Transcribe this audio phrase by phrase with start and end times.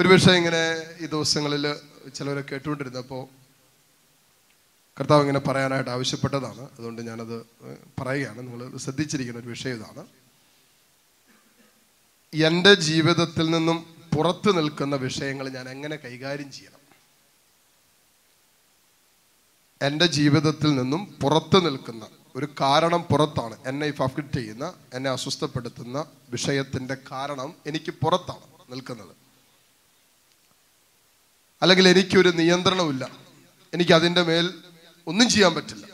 [0.00, 1.76] ഒരു വിഷയം ഇങ്ങനെ ഈ ദിവസങ്ങളിൽ
[2.14, 3.26] ചിലവരെ കേട്ടുകൊണ്ടിരുന്നപ്പോൾ
[5.00, 6.60] കർത്താവ് ഇങ്ങനെ പറയാനായിട്ട് ആവശ്യപ്പെട്ടതാണ്.
[6.60, 7.46] അതുകൊണ്ട് ഞാനത്
[8.00, 8.38] പറയുകയാണ്.
[8.38, 10.06] നിങ്ങൾ ശ്രദ്ധിച്ചിരിക്കുന്ന ഒരു വിഷയം ഇതാണ്.
[12.34, 16.80] എന്റെ ജീവിതത്തിൽ നിന്നും പുറത്തു നിൽക്കുന്ന വിഷയങ്ങൾ ഞാൻ എങ്ങനെ കൈകാര്യം ചെയ്യണം?
[19.82, 23.58] എന്റെ ജീവിതത്തിൽ നിന്നും പുറത്തു നിൽക്കുന്ന ഒരു കാരണം പുറത്താണ്.
[23.66, 29.25] എന്നെ അഫക്റ്റ് ചെയ്യുന്ന എന്നെ അസ്വസ്ഥപ്പെടുത്തുന്ന വിഷയത്തിന്റെ കാരണം എനിക്ക് പുറത്താണ് നിൽക്കുന്നത്.
[31.62, 33.10] അല്ലെങ്കിൽ എനിക്കൊരു നിയന്ത്രണമില്ല
[33.74, 34.62] എനിക്ക് അതിന്റെ മേൽ
[35.06, 35.86] ഒന്നും ചെയ്യാൻ പറ്റില്ല.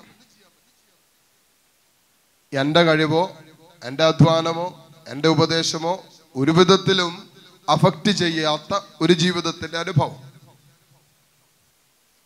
[2.53, 3.37] എന്റെ കഴിവോ
[3.85, 6.05] എന്റെ അധ്വാനമോ എന്റെ ഉപദേശമോ
[6.37, 7.31] ഒരു വിധത്തിലും
[7.69, 10.33] അഫക്റ്റ് ചെയ്യാത്ത ഒരു ജീവിതത്തിന്റെ അനുഭവം.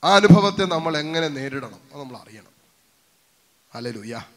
[0.05, 2.53] ആ അനുഭവത്തെ നമ്മൾ എങ്ങനെ നേരിടണം അത് നമ്മൾ അറിയണം.
[3.75, 4.36] അല്ലേലൂയ്യ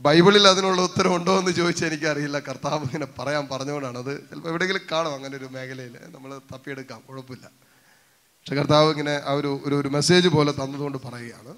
[0.00, 2.38] ബൈബിളിൽ അതിനുള്ള ഉത്തരം ഉണ്ടോ എന്ന് ചോദിച്ചാൽ എനിക്കറിയില്ല.
[2.38, 5.98] കർത്താവ് ഇങ്ങനെ പറയാൻ പറഞ്ഞുകൊണ്ടാണ് അത് ചിലപ്പോൾ എവിടെയെങ്കിലും കാണും അങ്ങനെ ഒരു മേഖലയിൽ.
[6.06, 7.46] നമ്മൾ തപ്പിയെടുക്കാം കുഴപ്പമില്ല.
[7.46, 11.54] പക്ഷെ കർത്താവ് ഇങ്ങനെ ആ ഒരു ഒരു ഒരു മെസ്സേജ് പോലെ തന്നതുകൊണ്ട് പറയുകയാണ്.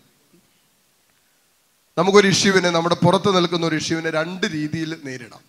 [1.98, 5.42] നമുക്കൊരു ഇഷ്യൂവിനെ നമ്മുടെ പുറത്ത് നിൽക്കുന്ന ഒരു ഇഷ്യൂവിനെ രണ്ട് രീതിയിൽ നേരിടാം.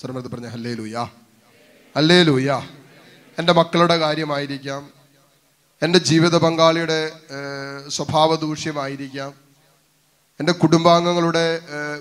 [0.00, 1.04] സർമ്മത്ത് പറഞ്ഞ ഹല്ലേ ലൂയാ
[1.96, 2.68] ഹല്ലേ ലൂയാ
[3.38, 4.90] എന്റെ മക്കളുടെ കാര്യമായിരിക്കാം.
[5.82, 7.12] എന്റെ ജീവിത പങ്കാളിയുടെ
[7.88, 9.45] സ്വഭാവ ദൂഷ്യമായിരിക്കാം
[10.40, 11.44] എന്റെ കുടുംബാംഗങ്ങളുടെ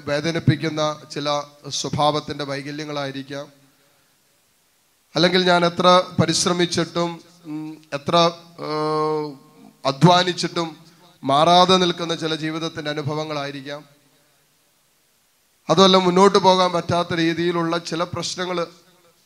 [0.05, 0.81] വേദനിപ്പിക്കുന്ന
[1.13, 3.45] ചില സ്വഭാവത്തിന്റെ വൈകല്യങ്ങളായിരിക്കാം.
[5.15, 7.11] അല്ലെങ്കിൽ ഞാൻ എത്ര പരിശ്രമിച്ചിട്ടും
[7.93, 8.15] എത്ര
[9.85, 10.77] അധ്വാനിച്ചിട്ടും
[11.23, 13.85] മാറാതെ നിൽക്കുന്ന ചില ജീവിതത്തിന്റെ അനുഭവങ്ങളായിരിക്കാം.
[15.69, 18.67] അതുമല്ല മുന്നോട്ട് പോകാൻ പറ്റാത്ത രീതിയിലുള്ള ചില പ്രശ്നങ്ങൾ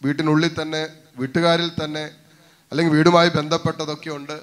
[0.04, 0.88] വീട്ടിനുള്ളിൽ തന്നെ
[1.18, 2.06] വീട്ടുകാരിൽ തന്നെ
[2.72, 4.38] അല്ലെങ്കിൽ വീടുമായി ബന്ധപ്പെട്ടതൊക്കെ ഉണ്ട്.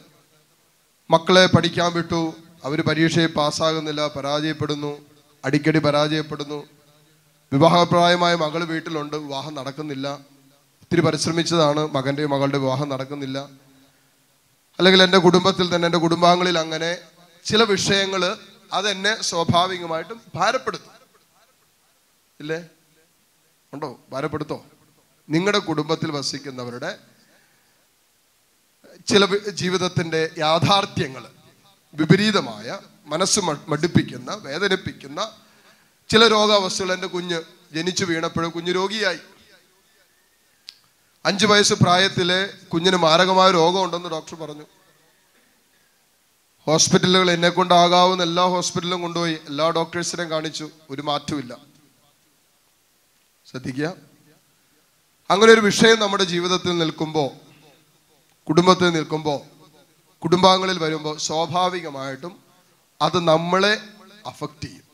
[1.11, 2.35] മക്കളെ പഠിക്കാൻ വിട്ടു
[2.67, 5.07] അവർ പരീക്ഷയെ പാസ്സാകുന്നില്ല പരാജയപ്പെടുന്നു
[5.45, 6.67] അടിക്കടി പരാജയപ്പെടുന്നു.
[7.53, 10.13] വിവാഹപ്രായമായ മകൾ വീട്ടിലുണ്ട് വിവാഹം നടക്കുന്നില്ല.
[10.83, 13.39] ഒത്തിരി പരിശ്രമിച്ചതാണ് മകന്റെയും മകളുടെ വിവാഹം നടക്കുന്നില്ല.
[14.79, 16.99] അല്ലെങ്കിൽ എന്റെ കുടുംബത്തിൽ തന്നെ എന്റെ കുടുംബാംഗങ്ങളിൽ അങ്ങനെ
[17.45, 18.37] ചില വിഷയങ്ങൾ
[18.73, 20.93] അതെന്നെ സ്വാഭാവികമായിട്ടും ഭാരപ്പെടുത്തും.
[22.41, 22.65] ഇല്ലേ?
[23.73, 24.01] ഉണ്ടോ?
[24.11, 24.65] ഭാരപ്പെടുത്തോ?
[25.31, 26.99] നിങ്ങളുടെ കുടുംബത്തിൽ വസിക്കുന്നവരുടെ
[29.07, 31.36] ചില ജീവിതത്തിന്റെ യാഥാർത്ഥ്യങ്ങൾ
[31.97, 35.31] വിപരീതമായ മനസ്സ് മടുപ്പിക്കുന്ന വേദനിപ്പിക്കുന്ന
[36.09, 37.43] ചില രോഗാവസ്ഥകൾ എന്റെ കുഞ്ഞ്
[37.73, 39.19] ജനിച്ചു വീണപ്പോഴും കുഞ്ഞ് രോഗിയായി.
[41.25, 44.63] അഞ്ചു വയസ്സ് പ്രായത്തിലെ കുഞ്ഞിന് മാരകമായ രോഗമുണ്ടെന്ന് ഡോക്ടർ പറഞ്ഞു.
[46.63, 49.39] ഹോസ്പിറ്റലുകൾ എന്നെ കൊണ്ടാകാവുന്ന എല്ലാ ഹോസ്പിറ്റലിലും കൊണ്ടുപോയി.
[49.47, 50.71] എല്ലാ ഡോക്ടേഴ്സിനെയും കാണിച്ചു.
[50.91, 51.57] ഒരു മാറ്റമില്ല
[53.51, 53.95] ശ്രദ്ധിക്കുക.
[55.31, 57.31] അങ്ങനെ ഒരു വിഷയം നമ്മുടെ ജീവിതത്തിൽ നിൽക്കുമ്പോൾ
[58.49, 59.56] കുടുംബത്തിൽ നിൽക്കുമ്പോൾ
[60.25, 62.45] കുടുംബാംഗങ്ങളിൽ വരുമ്പോൾ സ്വാഭാവികമായിട്ടും
[63.03, 63.81] അത് നമ്മളെ
[64.27, 64.85] അഫക്റ്റ് ചെയ്യും.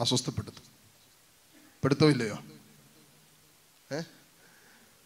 [0.00, 0.62] അസ്വസ്ഥപ്പെടുത്തും.
[1.84, 2.08] പെടുത്തോ
[3.92, 4.00] ഏ?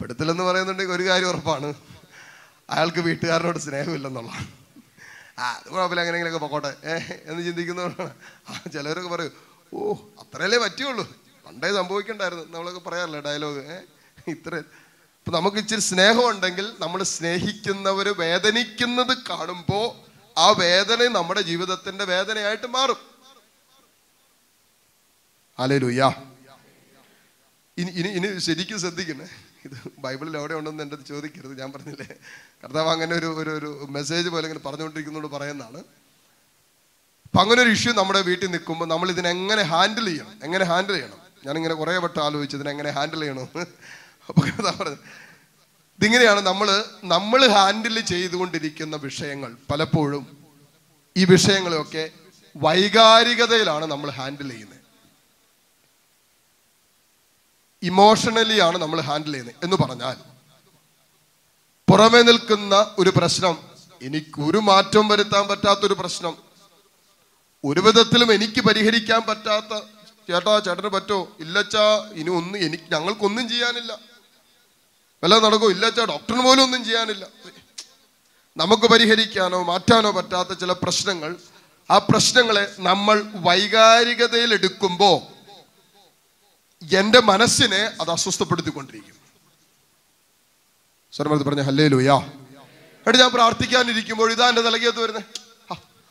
[0.01, 1.75] പെടുത്തില്ലെന്ന് പറയുന്നുണ്ടെങ്കിൽ ഒരു കാര്യം ഉറപ്പാണ്.
[2.71, 4.47] അയാൾക്ക് വീട്ടുകാരനോട് സ്നേഹമില്ലെന്നുള്ളതാണ്.
[5.41, 6.89] ആ അത് കുഴപ്പമില്ല എങ്ങനെയെങ്കിലൊക്കെ പൊക്കോട്ടെ.
[6.89, 8.15] ഏ എന്ന് ചിന്തിക്കുന്നവരാണ്
[8.49, 9.33] ആ ചിലവരൊക്കെ പറയും
[9.75, 11.15] ഓ അത്രയല്ലേ പറ്റുള്ളൂ.
[11.47, 12.45] പണ്ടേ സംഭവിക്കണ്ടായിരുന്നു.
[12.45, 13.81] നമ്മളൊക്കെ പറയാറില്ല ഡയലോഗ് ഏ
[14.27, 14.63] ഇത്ര
[15.27, 19.87] ഇപ്പൊ നമുക്ക് ഇച്ചിരി സ്നേഹമുണ്ടെങ്കിൽ നമ്മൾ സ്നേഹിക്കുന്നവര് വേദനിക്കുന്നത് കാണുമ്പോൾ
[20.39, 22.97] ആ വേദന നമ്മുടെ ജീവിതത്തിന്റെ വേദനയായിട്ട് മാറും.
[25.59, 26.15] അലേലുയ്യ
[27.79, 29.29] ഇനി ഇനി ഇനി ശരിക്കും ശ്രദ്ധിക്കണേ.
[29.65, 32.17] ഇത് ബൈബിളിൽ എവിടെ ഉണ്ടെന്ന് എന്റെ ചോദിക്കരുത് ഞാൻ പറഞ്ഞില്ലേ.
[32.65, 35.79] കർത്താവ് അങ്ങനെ ഒരു ഒരു ഒരു മെസ്സേജ് പോലെ ഇങ്ങനെ പറഞ്ഞുകൊണ്ടിരിക്കുന്നതോട് പറയുന്നതാണ്.
[37.25, 40.41] അപ്പം അങ്ങനെ ഒരു ഇഷ്യൂ നമ്മുടെ വീട്ടിൽ നിൽക്കുമ്പോൾ നമ്മൾ ഇതിനെങ്ങനെ ഹാൻഡിൽ ചെയ്യണം?
[40.43, 41.19] എങ്ങനെ ഹാൻഡിൽ ചെയ്യണം?
[41.47, 43.67] ഞാനിങ്ങനെ കുറേ വട്ടം ആലോചിച്ചു ഇതിനെങ്ങനെ ഹാൻഡിൽ ചെയ്യണമെന്ന്.
[44.29, 44.43] അപ്പൊ
[45.99, 46.69] ഇതിങ്ങനെയാണ് നമ്മൾ
[47.15, 50.25] നമ്മൾ ഹാൻഡിൽ ചെയ്തുകൊണ്ടിരിക്കുന്ന വിഷയങ്ങൾ പലപ്പോഴും
[51.17, 52.05] ഈ വിഷയങ്ങളെയൊക്കെ
[52.57, 54.81] വൈകാരികതയിലാണ് നമ്മൾ ഹാൻഡിൽ ചെയ്യുന്നത്.
[57.83, 59.57] ഇമോഷണലി ആണ് നമ്മൾ ഹാൻഡിൽ ചെയ്യുന്നത്.
[59.65, 60.17] എന്ന് പറഞ്ഞാൽ
[61.89, 63.57] പുറമെ നിൽക്കുന്ന ഒരു പ്രശ്നം
[64.03, 66.35] എനിക്കൊരു മാറ്റം വരുത്താൻ പറ്റാത്തൊരു പ്രശ്നം
[67.65, 69.73] ഒരു വിധത്തിലും എനിക്ക് പരിഹരിക്കാൻ പറ്റാത്ത
[70.29, 71.19] ചേട്ടാ ചേട്ടന് പറ്റോ?
[71.41, 71.85] ഇല്ലച്ചാ
[72.21, 73.93] ഇനി ഒന്നും എനിക്ക് ഞങ്ങൾക്കൊന്നും ചെയ്യാനില്ല.
[75.23, 75.69] വല്ല നടക്കോ?
[75.71, 77.25] ഇല്ലാച്ച ഡോക്ടറിന് പോലും ഒന്നും ചെയ്യാനില്ല.
[78.57, 81.31] നമുക്ക് പരിഹരിക്കാനോ മാറ്റാനോ പറ്റാത്ത ചില പ്രശ്നങ്ങൾ.
[81.91, 83.17] ആ പ്രശ്നങ്ങളെ നമ്മൾ
[83.49, 85.17] വൈകാരികതയിൽ എടുക്കുമ്പോൾ
[86.83, 89.17] എന്റെ മനസ്സിനെ അത് അസ്വസ്ഥപ്പെടുത്തിക്കൊണ്ടിരിക്കും.
[91.13, 95.46] സ്വരമത് പറഞ്ഞ ഹല്ലേ ലൂയാ എന്നിട്ട് ഞാൻ പ്രാർത്ഥിക്കാനിരിക്കുമ്പോൾ ഇതാ എന്റെ തലകത്ത് വരുന്നത്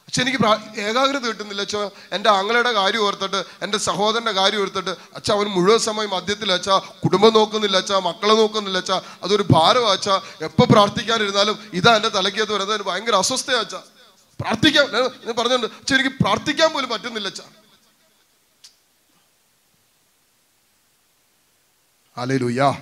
[0.07, 1.62] അച്ഛൻ എനിക്ക് ഏകാഗ്രത കിട്ടുന്നില്ല.
[1.62, 1.75] അച്ഛ
[2.12, 6.69] എന്റെ അങ്ങളുടെ കാര്യം ഓർത്തിട്ട് എന്റെ സഹോദരന്റെ കാര്യം ഓർത്തിട്ട് അച്ഛ അവൻ മുഴുവൻ സമയം മദ്യത്തിൽ അച്ഛ.
[7.04, 7.92] കുടുംബം നോക്കുന്നില്ല അച്ഛ.
[7.92, 8.92] മക്കളെ നോക്കുന്നില്ല അച്ഛ.
[9.24, 10.10] അതൊരു ഭാരം അച്ഛ.
[10.44, 13.75] എപ്പോൾ പ്രാർത്ഥിക്കാനിരുന്നാലും ഇതാ എന്റെ തലക്കകത്ത് വരുന്നത് എനിക്ക് ഭയങ്കര അസ്വസ്ഥയാണ് അച്ഛ.
[14.42, 17.42] പ്രാർത്ഥിക്കാൻ ഞാൻ- പറഞ്ഞുകൊണ്ട് അച്ഛ എനിക്ക് പ്രാർത്ഥിക്കാൻ പോലും പറ്റുന്നില്ല അച്ഛ.
[22.18, 22.74] ഹല്ലേലൂയ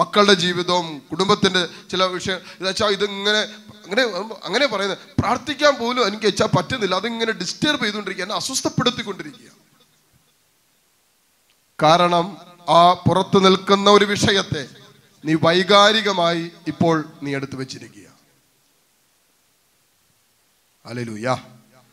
[0.00, 4.02] മക്കളുടെ ജീവിതവും കുടുംബത്തിന്റെ ചില വിഷയം ഇതാച്ചാ ഇതിങ്ങനെ അങ്ങനെ
[4.44, 4.98] അങ്ങനെ പറയുന്നത്.
[5.18, 6.94] പ്രാർത്ഥിക്കാൻ പോലും എനിക്ക് വെച്ചാൽ പറ്റുന്നില്ല.
[6.94, 8.24] അതിങ്ങനെ ഡിസ്റ്റർബ് ചെയ്തുകൊണ്ടിരിക്കുക.
[8.24, 9.50] എന്നെ അസ്വസ്ഥപ്പെടുത്തിക്കൊണ്ടിരിക്കുക.
[11.82, 12.36] കാരണം
[12.68, 14.68] ആ പുറത്തു നിൽക്കുന്ന ഒരു വിഷയത്തെ
[15.24, 18.06] നീ വൈകാരികമായി ഇപ്പോൾ നീ എടുത്തു വെച്ചിരിക്കുക.
[20.86, 21.36] അലലൂയ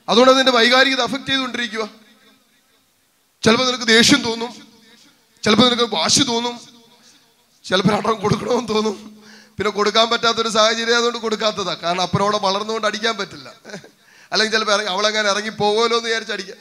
[0.10, 1.89] അതുകൊണ്ട് നിന്റെ വൈകാരികത അഫക്റ്റ് ചെയ്തുകൊണ്ടിരിക്കുക.
[3.44, 4.50] ചിലപ്പോൾ നിനക്ക് ദേഷ്യം തോന്നും.
[5.44, 6.60] ചിലപ്പോൾ നിനക്ക് വാശി തോന്നും.
[7.63, 9.12] ചിലപ്പോൾ അടം കൊടുക്കണമെന്ന് തോന്നും.
[9.57, 13.50] പിന്നെ കൊടുക്കാൻ പറ്റാത്തൊരു സാഹചര്യം അതുകൊണ്ട് കൊടുക്കാത്തതാണ് കാരണം അപ്പനോടെ വളർന്നുകൊണ്ട് അടിക്കാൻ പറ്റില്ല.
[14.31, 16.55] അല്ലെങ്കിൽ ചിലപ്പോൾ ഇറങ്ങി അവളെങ്ങനെ ഇറങ്ങി പോകുമല്ലോ എന്ന് വിചാരിച്ച് അടിക്കുക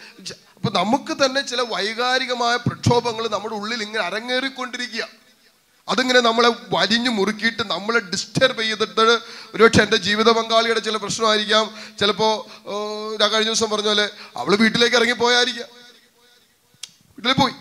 [0.56, 5.04] അപ്പം നമുക്ക് തന്നെ ചില വൈകാരികമായ പ്രക്ഷോഭങ്ങൾ നമ്മുടെ ഉള്ളിൽ ഇങ്ങനെ അരങ്ങേറിക്കൊണ്ടിരിക്കുക.
[5.88, 9.04] അതിങ്ങനെ നമ്മളെ വലിഞ്ഞു മുറുക്കിയിട്ട് നമ്മളെ ഡിസ്റ്റർബ് ചെയ്തിട്ട്
[9.54, 11.64] ഒരുപക്ഷെ എന്റെ ജീവിത പങ്കാളിയുടെ ചില പ്രശ്നമായിരിക്കാം.
[12.00, 12.32] ചിലപ്പോൾ
[13.20, 14.06] ഞാൻ കഴിഞ്ഞ ദിവസം പറഞ്ഞ പോലെ
[14.40, 15.68] അവൾ വീട്ടിലേക്ക് ഇറങ്ങി പോയായിരിക്കാം
[17.18, 17.54] വീട്ടിൽ പോയി.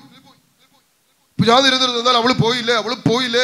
[1.42, 2.74] ഇപ്പൊ ഞാൻ ഇരുന്നിരുന്നു എന്നാൽ അവൾ പോയില്ലേ?
[2.74, 3.44] അവൾ പോയില്ലേ?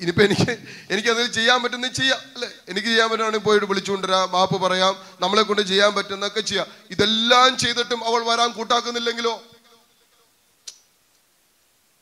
[0.00, 0.52] ഇനിയിപ്പോ എനിക്ക്
[0.90, 2.48] എനിക്കത് ചെയ്യാൻ പറ്റുന്ന ചെയ്യാം അല്ലെ?
[2.68, 6.66] എനിക്ക് ചെയ്യാൻ പറ്റുകയാണെങ്കിൽ പോയിട്ട് വിളിച്ചുകൊണ്ടുവരാം മാപ്പ് പറയാം നമ്മളെ കൊണ്ട് ചെയ്യാൻ പറ്റുന്നൊക്കെ ചെയ്യാം.
[6.90, 9.34] ഇതെല്ലാം ചെയ്തിട്ടും അവൾ വരാൻ കൂട്ടാക്കുന്നില്ലെങ്കിലോ?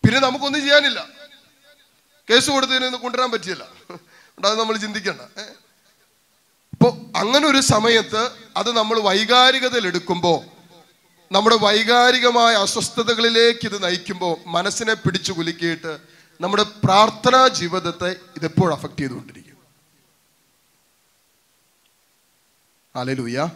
[0.05, 1.07] പിന്നെ നമുക്കൊന്നും ചെയ്യാനില്ല.
[2.31, 3.65] കേസ് കൊടുത്തതിന് കൊണ്ടുവരാൻ പറ്റിയല്ല.
[4.45, 5.21] അത് നമ്മൾ ചിന്തിക്കണ്ട?
[6.73, 10.56] അപ്പോ അങ്ങനെ ഒരു സമയത്ത് അത് നമ്മൾ വൈകാരികതയിൽ എടുക്കുമ്പോൾ
[11.33, 15.99] നമ്മുടെ വൈകാരികമായ അസ്വസ്ഥതകളിലേക്ക് ഇത് നയിക്കുമ്പോൾ മനസ്സിനെ പിടിച്ചു കുലുക്കിയിട്ട്
[16.41, 19.57] നമ്മുടെ പ്രാർത്ഥനാ ജീവിതത്തെ ഇതെപ്പോഴും അഫക്റ്റ് ചെയ്തുകൊണ്ടിരിക്കും.
[22.97, 23.49] അലലൂയ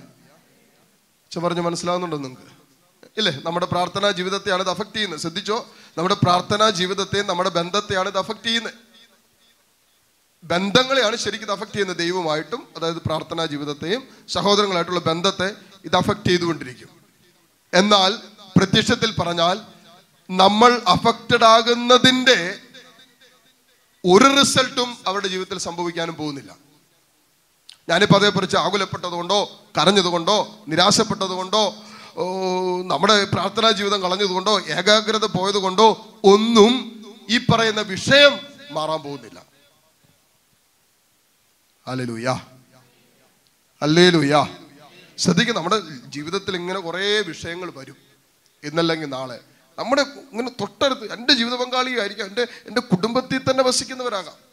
[1.44, 2.52] പറഞ്ഞ് മനസ്സിലാവുന്നുണ്ടോ നിങ്ങൾക്ക്?
[3.19, 3.43] ഇല്ലേ?
[3.44, 5.20] നമ്മുടെ പ്രാർത്ഥനാ ജീവിതത്തെയാണ് ഇത് അഫക്റ്റ് ചെയ്യുന്നത്.
[5.20, 5.75] ശ്രദ്ധിച്ചോ?
[5.99, 8.75] നമ്മുടെ പ്രാർത്ഥനാ ജീവിതത്തെയും നമ്മുടെ ബന്ധത്തെയാണ് ഇത് അഫക്റ്റ് ചെയ്യുന്നത്.
[10.44, 17.00] ബന്ധങ്ങളെയാണ് ശരിക്കും ഇത് അഫക്റ്റ് ചെയ്യുന്നത് ദൈവമായിട്ടും അതായത് പ്രാർത്ഥനാ ജീവിതത്തെയും സഹോദരങ്ങളായിട്ടുള്ള ബന്ധത്തെ ഇത് അഫക്റ്റ് ചെയ്തുകൊണ്ടിരിക്കും.
[17.75, 18.12] എന്നാൽ
[18.56, 19.61] പ്രത്യക്ഷത്തിൽ പറഞ്ഞാൽ
[20.31, 22.61] നമ്മൾ അഫക്റ്റഡ് ആകുന്നതിന്റെ
[24.05, 26.56] ഒരു റിസൾട്ടും അവരുടെ ജീവിതത്തിൽ സംഭവിക്കാനും പോകുന്നില്ല.
[27.88, 31.62] ഞാനിപ്പോൾ അതേക്കുറിച്ച് ആകുലപ്പെട്ടതുകൊണ്ടോ കരഞ്ഞതുകൊണ്ടോ നിരാശപ്പെട്ടതുകൊണ്ടോ
[32.87, 35.88] നമ്മുടെ പ്രാർത്ഥനാ ജീവിതം കളഞ്ഞതുകൊണ്ടോ ഏകാഗ്രത പോയതുകൊണ്ടോ
[36.25, 36.72] ഒന്നും
[37.31, 38.40] ഈ പറയുന്ന വിഷയം
[38.70, 39.43] മാറാൻ പോകുന്നില്ല.
[41.87, 42.26] അല്ലേലൂയ
[43.82, 44.60] അല്ലേലൂയ
[45.20, 47.96] ശ്രദ്ധിക്കുക നമ്മുടെ ജീവിതത്തിൽ ഇങ്ങനെ കുറേ വിഷയങ്ങൾ വരും.
[48.64, 49.40] ഇന്നല്ലെങ്കിൽ നാളെ.
[49.78, 54.50] നമ്മുടെ ഇങ്ങനെ തൊട്ടടുത്ത് എന്റെ ജീവിത പങ്കാളിയായിരിക്കാം എന്റെ എന്റെ കുടുംബത്തിൽ തന്നെ വസിക്കുന്നവരാകാം.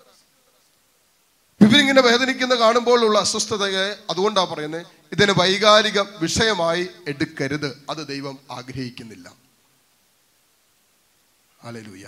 [1.62, 7.84] ഇവരിങ്ങനെ വേദനിക്കുന്ന കാണുമ്പോഴുള്ള അസ്വസ്ഥതയെ അതുകൊണ്ടാണ് പറയുന്നത് ഇതിനെ വൈകാരിക വിഷയമായി എടുക്കരുത്.
[7.90, 9.34] അത് ദൈവം ആഗ്രഹിക്കുന്നില്ല.
[11.64, 12.06] അലലൂയ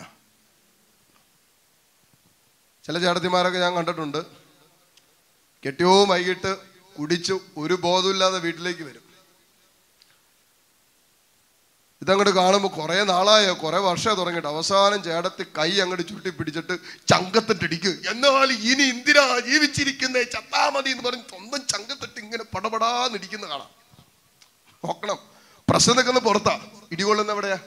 [2.86, 4.26] ചില ചാടത്തിമാരൊക്കെ ഞാൻ കണ്ടിട്ടുണ്ട്.
[5.66, 6.69] കെട്ടിയോ വൈകിട്ട്
[7.00, 9.10] കുടിച്ചു ഒരു ബോധമില്ലാതെ വീട്ടിലേക്ക് വരും.
[12.02, 18.52] ഇതങ്ങോട്ട് കാണുമ്പോൾ കുറേ നാളായോ കുറേ വർഷമോ തുടങ്ങിയിട്ട് അവസാനം ചേടത്തി കൈ അങ്ങോട്ട് ചുരുട്ടി പിടിച്ചിട്ട് ചങ്കത്തിട്ടിടിക്കുക എന്നാൽ
[18.52, 20.24] ഇനി ഇന്ദിര ജീവിച്ചിരിക്കുന്നേ?
[20.24, 23.70] ചത്താ മതി എന്ന് പറഞ്ഞ് സ്വന്തം ചങ്കത്തിട്ട് ഇങ്ങനെ പടപടാന്നിരിക്കുന്ന കാണാം.
[24.86, 25.18] നോക്കണം.
[25.70, 26.62] പ്രശ്നം നിൽക്കുന്ന പുറത്താ.
[26.92, 27.60] ഇടികൊള്ളുന്ന എവിടെയാ?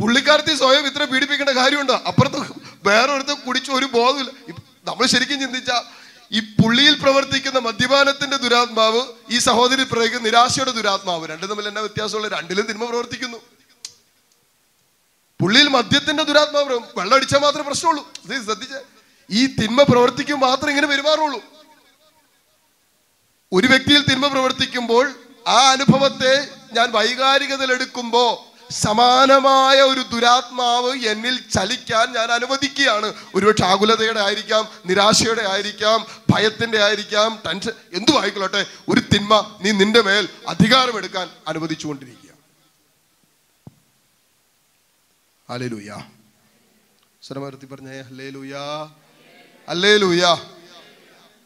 [0.00, 1.94] പുള്ളിക്കാരത്തി സ്വയം ഇത്ര പീഡിപ്പിക്കേണ്ട കാര്യമുണ്ടോ?
[1.94, 2.52] അപ്പുറത്ത്
[2.84, 4.30] വേറെ ഒരുത്ത കുടിച്ച് ഒരു ബോധമില്ല
[4.84, 5.70] നമ്മൾ ശരിക്കും ചിന്തിച്ച
[6.32, 12.28] ഈ പുള്ളിയിൽ പ്രവർത്തിക്കുന്ന മദ്യപാനത്തിന്റെ ദുരാത്മാവ് ഈ സഹോദരി പ്രയോഗിക്കുന്ന നിരാശയുടെ ദുരാത്മാവ് രണ്ടും തമ്മിൽ എന്നാ വ്യത്യാസമുള്ള?
[12.28, 13.38] രണ്ടിലും തിന്മ പ്രവർത്തിക്കുന്നു.
[15.40, 18.12] പുള്ളിയിൽ മദ്യത്തിന്റെ ദുരാത്മാവ് വെള്ളം അടിച്ചാൽ മാത്രമേ പ്രശ്നമുള്ളൂ.
[18.44, 18.72] ശ്രദ്ധിച്ച.
[19.30, 21.40] ഈ തിന്മ പ്രവർത്തിക്കും മാത്രം ഇങ്ങനെ പെരുമാറുള്ളൂ.
[23.52, 25.12] ഒരു വ്യക്തിയിൽ തിന്മ പ്രവർത്തിക്കുമ്പോൾ
[25.48, 33.08] ആ അനുഭവത്തെ ഞാൻ വൈകാരികതയിൽ എടുക്കുമ്പോൾ സമാനമായ ഒരു ദുരാത്മാവ് എന്നിൽ ചലിക്കാൻ ഞാൻ അനുവദിക്കുകയാണ്.
[33.34, 35.98] ഒരുപക്ഷെ ആകുലതയുടെ ആയിരിക്കാം നിരാശയുടെ ആയിരിക്കാം
[36.32, 42.20] ഭയത്തിന്റെ ആയിരിക്കാം ടെൻഷൻ എന്തു ആയിക്കൊള്ളട്ടെ ഒരു തിന്മ നീ നിന്റെ മേൽ അധികാരമെടുക്കാൻ അനുവദിച്ചുകൊണ്ടിരിക്കുക
[45.48, 45.90] അല്ലേലൂയ
[47.22, 48.64] സ്വരമരത്തി പറഞ്ഞേ അല്ലേ ലൂയാ
[49.68, 50.30] അല്ലേ ലൂയാ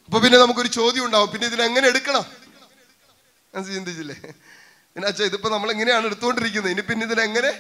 [0.09, 2.25] അപ്പൊ പിന്നെ നമുക്കൊരു ചോദ്യം ഉണ്ടാവും പിന്നെ ഇതിനെങ്ങനെ എടുക്കണം?
[3.55, 4.17] ചിന്തിച്ചില്ലേ?
[4.97, 6.73] പിന്നെ അച്ഛാ ഇതിപ്പോ നമ്മൾ എങ്ങനെയാണ് എടുത്തുകൊണ്ടിരിക്കുന്നത്.
[6.73, 7.51] ഇനി പിന്നെ ഇതിനെ എങ്ങനെ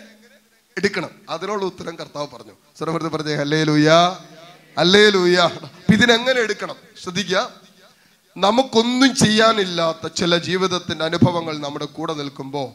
[0.77, 1.11] എടുക്കണം?
[1.29, 2.55] അതിനുള്ള ഉത്തരം കർത്താവ് പറഞ്ഞു.
[2.79, 4.19] സ്വരമൃത്തി പറഞ്ഞേ അല്ലേ ലൂയാ
[4.79, 5.51] അല്ലേ ലൂയാ
[5.93, 6.77] ഇതിനെങ്ങനെ എടുക്കണം?
[7.03, 7.51] ശ്രദ്ധിക്കുക.
[8.37, 12.69] നമുക്കൊന്നും ചെയ്യാനില്ലാത്ത ചില ജീവിതത്തിന്റെ അനുഭവങ്ങൾ നമ്മുടെ കൂടെ നിൽക്കുമ്പോൾ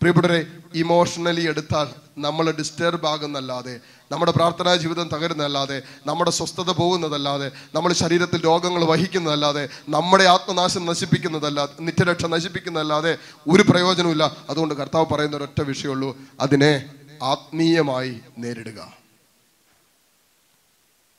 [0.00, 3.80] പ്രിയപ്പെട്ടവരെ ഇമോഷണലി എടുത്താൽ നമ്മൾ ഡിസ്റ്റർബ് ആകുന്നല്ലാതെ
[4.12, 12.26] നമ്മുടെ പ്രാർത്ഥനാ ജീവിതം തകരുന്നതല്ലാതെ നമ്മുടെ സ്വസ്ഥത പോകുന്നതല്ലാതെ നമ്മുടെ ശരീരത്തിൽ രോഗങ്ങൾ വഹിക്കുന്നതല്ലാതെ നമ്മുടെ ആത്മനാശം നശിപ്പിക്കുന്നതല്ലാതെ നിത്യരക്ഷ
[12.26, 16.16] നശിപ്പിക്കുന്നതല്ലാതെ ഒരു പ്രയോജനമില്ല അതുകൊണ്ട് കർത്താവ് പറയുന്ന ഒരൊറ്റ വിഷയമുള്ളൂ.
[16.40, 18.92] അതിനെ ആത്മീയമായി നേരിടുക.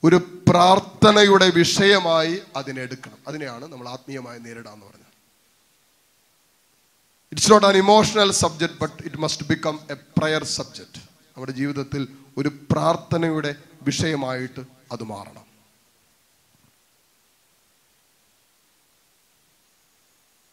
[0.03, 3.17] ഒരു പ്രാർത്ഥനയുടെ വിഷയമായി അതിനെ എടുക്കണം.
[3.27, 5.08] അതിനെയാണ് നമ്മൾ ആത്മീയമായി നേരിടുക എന്ന് പറഞ്ഞത്.
[7.32, 12.51] It's not an emotional subject but it must become a prayer subject നമ്മുടെ ജീവിതത്തിൽ ഒരു
[12.72, 14.60] പ്രാർത്ഥനയുടെ വിഷയമായിട്ട്
[14.91, 15.46] അത് മാറണം.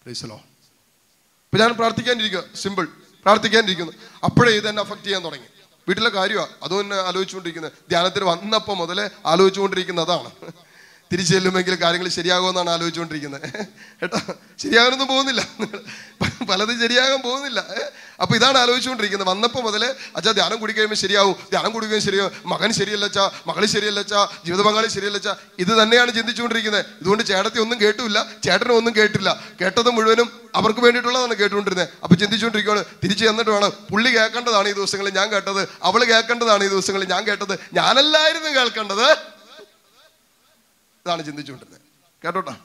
[0.03, 2.85] പ്രൈസലോ ഇപ്പൊ ഞാൻ പ്രാർത്ഥിക്കാനിരിക്കുക സിമ്പിൾ
[3.25, 3.93] പ്രാർത്ഥിക്കാനിരിക്കുന്നു.
[4.25, 5.47] അപ്പോഴേ ഇത് എന്നെ അഫക്ട് ചെയ്യാൻ തുടങ്ങി.
[5.89, 7.73] വീട്ടിലെ കാര്യമാണ് അതും എന്നെ ആലോചിച്ചുകൊണ്ടിരിക്കുന്നത്.
[7.89, 10.31] ധ്യാനത്തിന് വന്നപ്പോൾ മുതലേ ആലോചിച്ചുകൊണ്ടിരിക്കുന്നത് അതാണ്
[11.15, 13.41] തിരിച്ചു ചെല്ലുമെങ്കിൽ കാര്യങ്ങൾ ശരിയാകുമെന്നാണ് ആലോചിച്ചുകൊണ്ടിരിക്കുന്നത്.
[14.01, 14.19] കേട്ടോ?
[14.63, 15.49] ശരിയാകാനൊന്നും പോകുന്നില്ല.
[16.45, 17.61] പലതും ശരിയാകാൻ പോകുന്നില്ല.
[17.61, 19.29] അപ്പോൾ അപ്പൊ ഇതാണ് ആലോചിച്ചുകൊണ്ടിരിക്കുന്നത്.
[19.29, 21.37] വന്നപ്പോൾ മുതലേ അച്ഛാ ധ്യാനം കുടി ശരിയാവും.
[21.51, 22.33] ധ്യാനം കുടിക്കുകയും ശരിയാവും.
[22.47, 23.31] മകൻ ശരിയല്ല അച്ഛാ.
[23.47, 24.29] മകൾ ശരിയല്ല അച്ഛാ.
[24.47, 25.37] ജീവിത പങ്കാളി ശരിയല്ല അച്ഛാ.
[25.59, 26.87] ഇത് തന്നെയാണ് ചിന്തിച്ചുകൊണ്ടിരിക്കുന്നത്.
[27.01, 29.43] ഇതുകൊണ്ട് ചേട്ടത്തി ഒന്നും കേട്ടില്ല ചേട്ടനും ഒന്നും കേട്ടില്ല.
[29.61, 31.89] കേട്ടത് മുഴുവനും അവർക്ക് വേണ്ടിയിട്ടുള്ളതാണ് കേട്ടുകൊണ്ടിരുന്നത്.
[32.03, 33.73] അപ്പൊ ചിന്തിച്ചുകൊണ്ടിരിക്കുകയാണ് തിരിച്ചു ചെന്നിട്ട് വേണം.
[33.91, 35.69] പുള്ളി കേൾക്കേണ്ടതാണ് ഈ ദിവസങ്ങളിൽ ഞാൻ കേട്ടത്.
[35.83, 37.59] അവൾ കേൾക്കേണ്ടതാണ് ഈ ദിവസങ്ങളിൽ ഞാൻ കേട്ടത്.
[37.73, 39.34] ഞാനല്ലായിരുന്നു കേൾക്കേണ്ടത്.
[41.07, 41.81] ഇതാണ് ചിന്തിച്ചുകൊണ്ടിരുന്നത്.
[42.25, 42.57] കേട്ടോട്ടാ?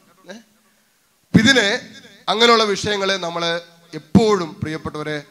[1.39, 1.69] ഇതിനെ
[2.29, 3.61] അങ്ങനെയുള്ള വിഷയങ്ങളെ നമ്മൾ
[3.93, 5.23] എപ്പോഴും പ്രിയപ്പെട്ടവരെ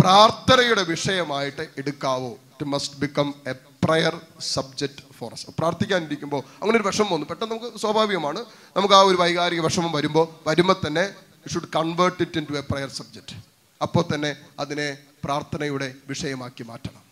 [0.00, 2.28] പ്രാർത്ഥനയുടെ വിഷയമായിട്ട് എടുക്കാവോ?
[2.28, 3.52] It must become a
[3.84, 5.44] prayer subject for us.
[5.58, 7.26] പ്രാർത്ഥിക്കാനിരിക്കുമ്പോൾ അങ്ങനെ ഒരു വിഷമം വന്നു.
[7.30, 8.44] പെട്ടെന്ന് നമുക്ക് സ്വാഭാവികമാണ്.
[8.76, 11.04] നമുക്ക് ആ ഒരു വൈകാരിക വിഷമം വരുമ്പോൾ വരുമ്പോൾ തന്നെ
[11.44, 13.36] you should convert it into a prayer subject
[13.82, 17.02] അപ്പോൾ തന്നെ അതിനെ പ്രാർത്ഥനയുടെ വിഷയമാക്കി മാറ്റണം.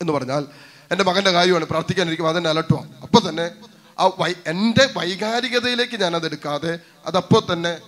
[0.00, 0.46] എന്ന് പറഞ്ഞാൽ
[0.90, 3.50] എന്റെ മകന്റെ കാര്യമാണ് പ്രാർത്ഥിക്കാനിരിക്കുമ്പോൾ അതെന്നെ അലട്ടുവാണ് അപ്പോൾ തന്നെ
[3.98, 7.78] ആ വൈ എന്റെ വൈകാരികതയിലേക്ക് ഞാനത് എടുക്കാതെ അതപ്പോൾ തന്നെ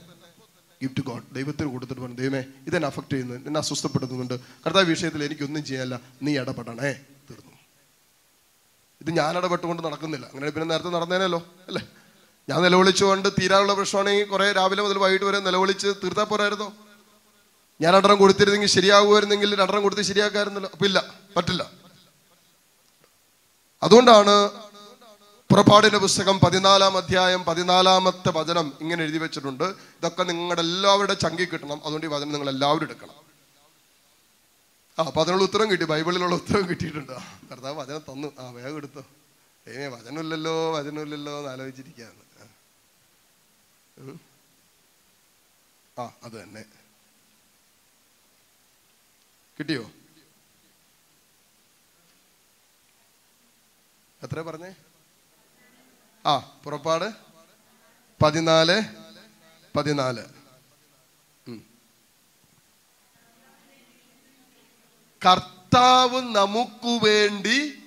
[0.82, 4.40] ഗിവ് ടു ഗോഡ് ദൈവത്തിന് കൊടുത്തിട്ട് പറഞ്ഞു ദൈവമേ ഇതെന്നെ അഫക്റ്റ് ചെയ്യുന്നു എന്നെ അസ്വസ്ഥപ്പെടുത്തുന്നുണ്ട്.
[4.40, 6.00] കർത്താവ് വിഷയത്തിൽ എനിക്കൊന്നും ചെയ്യാനല്ല.
[6.22, 6.92] നീ ഇടപെടണേ.
[7.30, 7.52] തീർന്നു.
[9.00, 10.26] ഇത് ഞാൻ ഇടപെട്ടുകൊണ്ട് നടക്കുന്നില്ല.
[10.26, 11.82] അങ്ങനെ പിന്നെ നേരത്തെ നടന്നേനല്ലോ അല്ലേ?
[12.48, 16.72] ഞാൻ നിലവിളിച്ചുകൊണ്ട് തീരാനുള്ള പ്രശ്നമാണെങ്കിൽ കുറേ രാവിലെ മുതൽ വൈകിട്ട് വരെ നിലവിളിച്ച് തീർത്താൽ പോരായിരുന്നോ?
[17.80, 21.04] ഞാൻ അടരം കൊടുത്തിരുന്നെങ്കിൽ ശരിയാകുമായിരുന്നെങ്കിൽ അടരം കൊടുത്ത് ശരിയാക്കാമായിരുന്നല്ലോ അപ്പം ഇല്ല
[21.36, 21.70] പറ്റില്ല.
[23.82, 24.50] അതുകൊണ്ടാണ്
[25.50, 29.64] പുറപ്പാടിന്റെ പുസ്തകം പതിനാലാം അധ്യായം പതിനാലാമത്തെ വചനം ഇങ്ങനെ എഴുതി വെച്ചിട്ടുണ്ട്.
[29.64, 31.84] ഇതൊക്കെ നിങ്ങളുടെ എല്ലാവരുടെ ചങ്കി കിട്ടണം.
[31.84, 33.14] അതുകൊണ്ട് ഈ വചനം നിങ്ങൾ എല്ലാവരും എടുക്കണം.
[34.98, 35.84] ആ അപ്പൊ അതിനുള്ള ഉത്തരം കിട്ടി.
[35.84, 37.12] ബൈബിളിലുള്ള ഉത്തരം കിട്ടിയിട്ടുണ്ട്.
[37.50, 38.32] കർത്താവ് വചനം തന്നു.
[38.38, 39.00] ആ വേഗം എടുത്തു.
[39.68, 42.14] ഏ വചനമില്ലല്ലോ വചനമില്ലല്ലോ എന്ന് ആലോചിച്ചിരിക്കുകയാണ്.
[45.98, 46.12] ആ.
[46.22, 46.64] അത് തന്നെ.
[49.58, 49.90] കിട്ടിയോ?
[54.22, 54.74] എത്ര പറഞ്ഞേ?
[56.26, 57.12] ആ പുറപ്പാട്.
[58.22, 58.82] പതിനാല്
[59.76, 60.24] പതിനാല്.
[65.26, 67.82] കർത്താവ് നമുക്ക് വേണ്ടി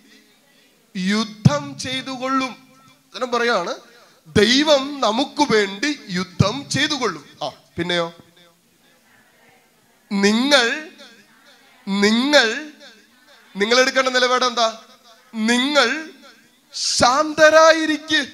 [0.98, 2.52] യുദ്ധം ചെയ്തുകൊള്ളും.
[3.14, 3.76] അങ്ങനെ പറയാണ്.
[4.28, 7.26] ദൈവം നമുക്ക് വേണ്ടി യുദ്ധം ചെയ്തുകൊള്ളും.
[7.44, 8.14] ആ പിന്നെയോ?
[10.12, 10.90] നിങ്ങൾ
[11.88, 12.72] നിങ്ങൾ
[13.56, 14.82] നിങ്ങൾ എടുക്കേണ്ട നിലപാട് എന്താ
[15.34, 16.13] നിങ്ങൾ
[16.76, 18.28] ശാന്തരായിരിക്ക്.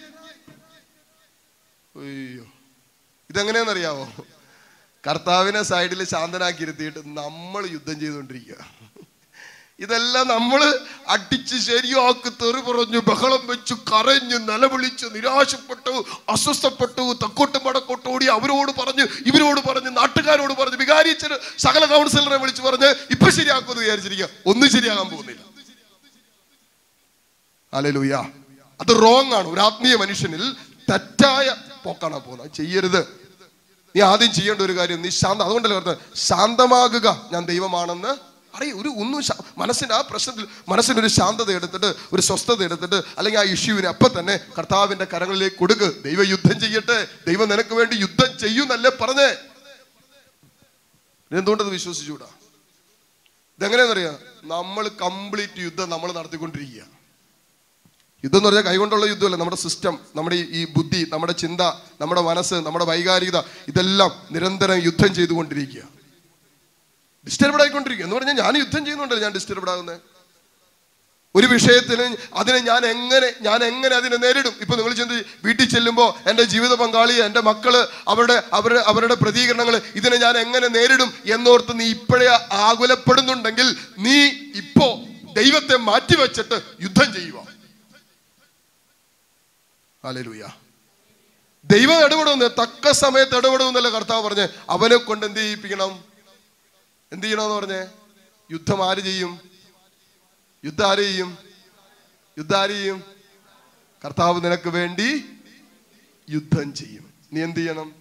[2.00, 2.44] അയ്യോ.
[3.30, 4.12] ഇതെങ്ങനെയാണെന്നറിയാവോ?
[5.10, 8.56] കർത്താവിനെ സൈഡിൽ ശാന്തനാക്കി ഇരുത്തിയിട്ട് നമ്മൾ യുദ്ധം ചെയ്തുകൊണ്ടിരിക്കുക.
[9.80, 18.26] ഇതെല്ലാം നമ്മൾ അടിച്ച് ശരിയാക്കി തെറി പറഞ്ഞു ബഹളം വെച്ചു കരഞ്ഞു നിലവിളിച്ചു നിരാശപ്പെട്ടു അസ്വസ്ഥപ്പെട്ടു തക്കോട്ടും വടക്കോട്ടും ഓടി
[18.26, 24.30] അവരോട് പറഞ്ഞു ഇവരോട് പറഞ്ഞു നാട്ടുകാരോട് പറഞ്ഞു വികാരിച്ചന് സകല കൗൺസിലറെ വിളിച്ചു പറഞ്ഞ് ഇപ്പൊ ശരിയാക്കുമെന്ന് വിചാരിച്ചിരിക്കുക.
[24.46, 25.49] ഒന്നും ശരിയാകാൻ പോകുന്നില്ല.
[27.74, 28.14] അലലുയ
[28.82, 29.48] അത് റോങ് ആണ്.
[29.48, 30.56] ഒരു ആത്മീയ മനുഷ്യനിൽ
[30.92, 32.52] തെറ്റായ പോക്കാണ് പോകുന്നത്.
[32.54, 33.02] ചെയ്യരുത്.
[33.96, 35.98] നീ ആദ്യം ചെയ്യേണ്ട ഒരു കാര്യം നീ ശാന്ത അതുകൊണ്ടല്ലേ പറഞ്ഞത്?
[36.16, 37.30] ശാന്തമാകുക.
[37.32, 38.08] ഞാൻ ദൈവമാണെന്ന്
[38.56, 39.22] അറിയ ഒരു ഒന്നും
[39.58, 45.06] മനസ്സിന് ആ പ്രശ്നത്തിൽ മനസ്സിനൊരു ശാന്തത എടുത്തിട്ട് ഒരു സ്വസ്ഥത എടുത്തിട്ട് അല്ലെങ്കിൽ ആ ഇഷ്യൂവിനെ അപ്പൊ തന്നെ കർത്താവിന്റെ
[45.06, 46.04] കരങ്ങളിലേക്ക് കൊടുക്ക്.
[46.04, 47.08] ദൈവ യുദ്ധം ചെയ്യട്ടെ.
[47.28, 49.36] ദൈവം നിനക്ക് വേണ്ടി യുദ്ധം ചെയ്യുന്നല്ലേ പറഞ്ഞേ.
[51.38, 52.26] എന്തുകൊണ്ടത് വിശ്വസിച്ചുകൂടാ?
[53.58, 54.20] ഇതെങ്ങനെയാണെന്നറിയാം?
[54.44, 56.99] നമ്മൾ കംപ്ലീറ്റ് യുദ്ധം നമ്മൾ നടത്തിക്കൊണ്ടിരിക്കുക
[58.24, 59.36] യുദ്ധം എന്ന് പറഞ്ഞാൽ കൈകൊണ്ടുള്ള യുദ്ധമല്ല.
[59.36, 61.62] നമ്മുടെ സിസ്റ്റം നമ്മുടെ ഈ- ബുദ്ധി നമ്മുടെ ചിന്ത
[62.02, 65.82] നമ്മുടെ മനസ്സ് നമ്മുടെ വൈകാരികത ഇതെല്ലാം നിരന്തരം യുദ്ധം ചെയ്തുകൊണ്ടിരിക്കുക.
[67.26, 68.06] ഡിസ്റ്റർബ് ആയിക്കൊണ്ടിരിക്കുക.
[68.06, 69.98] എന്ന് പറഞ്ഞാൽ ഞാൻ യുദ്ധം ചെയ്യുന്നുണ്ടല്ലോ ഞാൻ ഡിസ്റ്റർബ് ആകുന്നത്
[71.36, 74.54] ഒരു വിഷയത്തിന് അതിനെ ഞാൻ എങ്ങനെ ഞാൻ എങ്ങനെ അതിനെ നേരിടും?
[74.62, 80.18] ഇപ്പൊ നിങ്ങൾ ചെന്ന് വീട്ടിൽ ചെല്ലുമ്പോൾ എന്റെ ജീവിത പങ്കാളി എന്റെ മക്കൾ അവരുടെ അവരുടെ അവരുടെ പ്രതികരണങ്ങൾ ഇതിനെ
[80.18, 85.00] ഞാൻ എങ്ങനെ നേരിടും എന്നോർത്ത് നീ ഇപ്പോഴേ ആകുലപ്പെടുന്നുണ്ടെങ്കിൽ നീ ഇപ്പോ
[85.34, 87.59] ദൈവത്തെ മാറ്റിവെച്ചിട്ട് യുദ്ധം ചെയ്യുക.
[90.04, 90.50] ഹല്ലേലൂയ.
[91.66, 96.04] ദൈവം ഇടപെടുന്നു തക്ക സമയത്ത് ഇടപെടുന്നല്ലേ കർത്താവ് പറഞ്ഞ് അവനെ കൊണ്ട് എന്ത് ചെയ്യിപ്പിക്കണം?
[97.12, 97.88] എന്ത് ചെയ്യണമെന്ന് പറഞ്ഞേ?
[98.52, 99.40] യുദ്ധം ആര് ചെയ്യും?
[100.66, 101.38] യുദ്ധം ആര് ചെയ്യും?
[102.38, 103.04] യുദ്ധം ആര് ചെയ്യും?
[104.06, 105.26] കർത്താവ് നിനക്ക് വേണ്ടി
[106.30, 107.14] യുദ്ധം ചെയ്യും.
[107.34, 107.96] നീ എന്ത് ചെയ്യണം?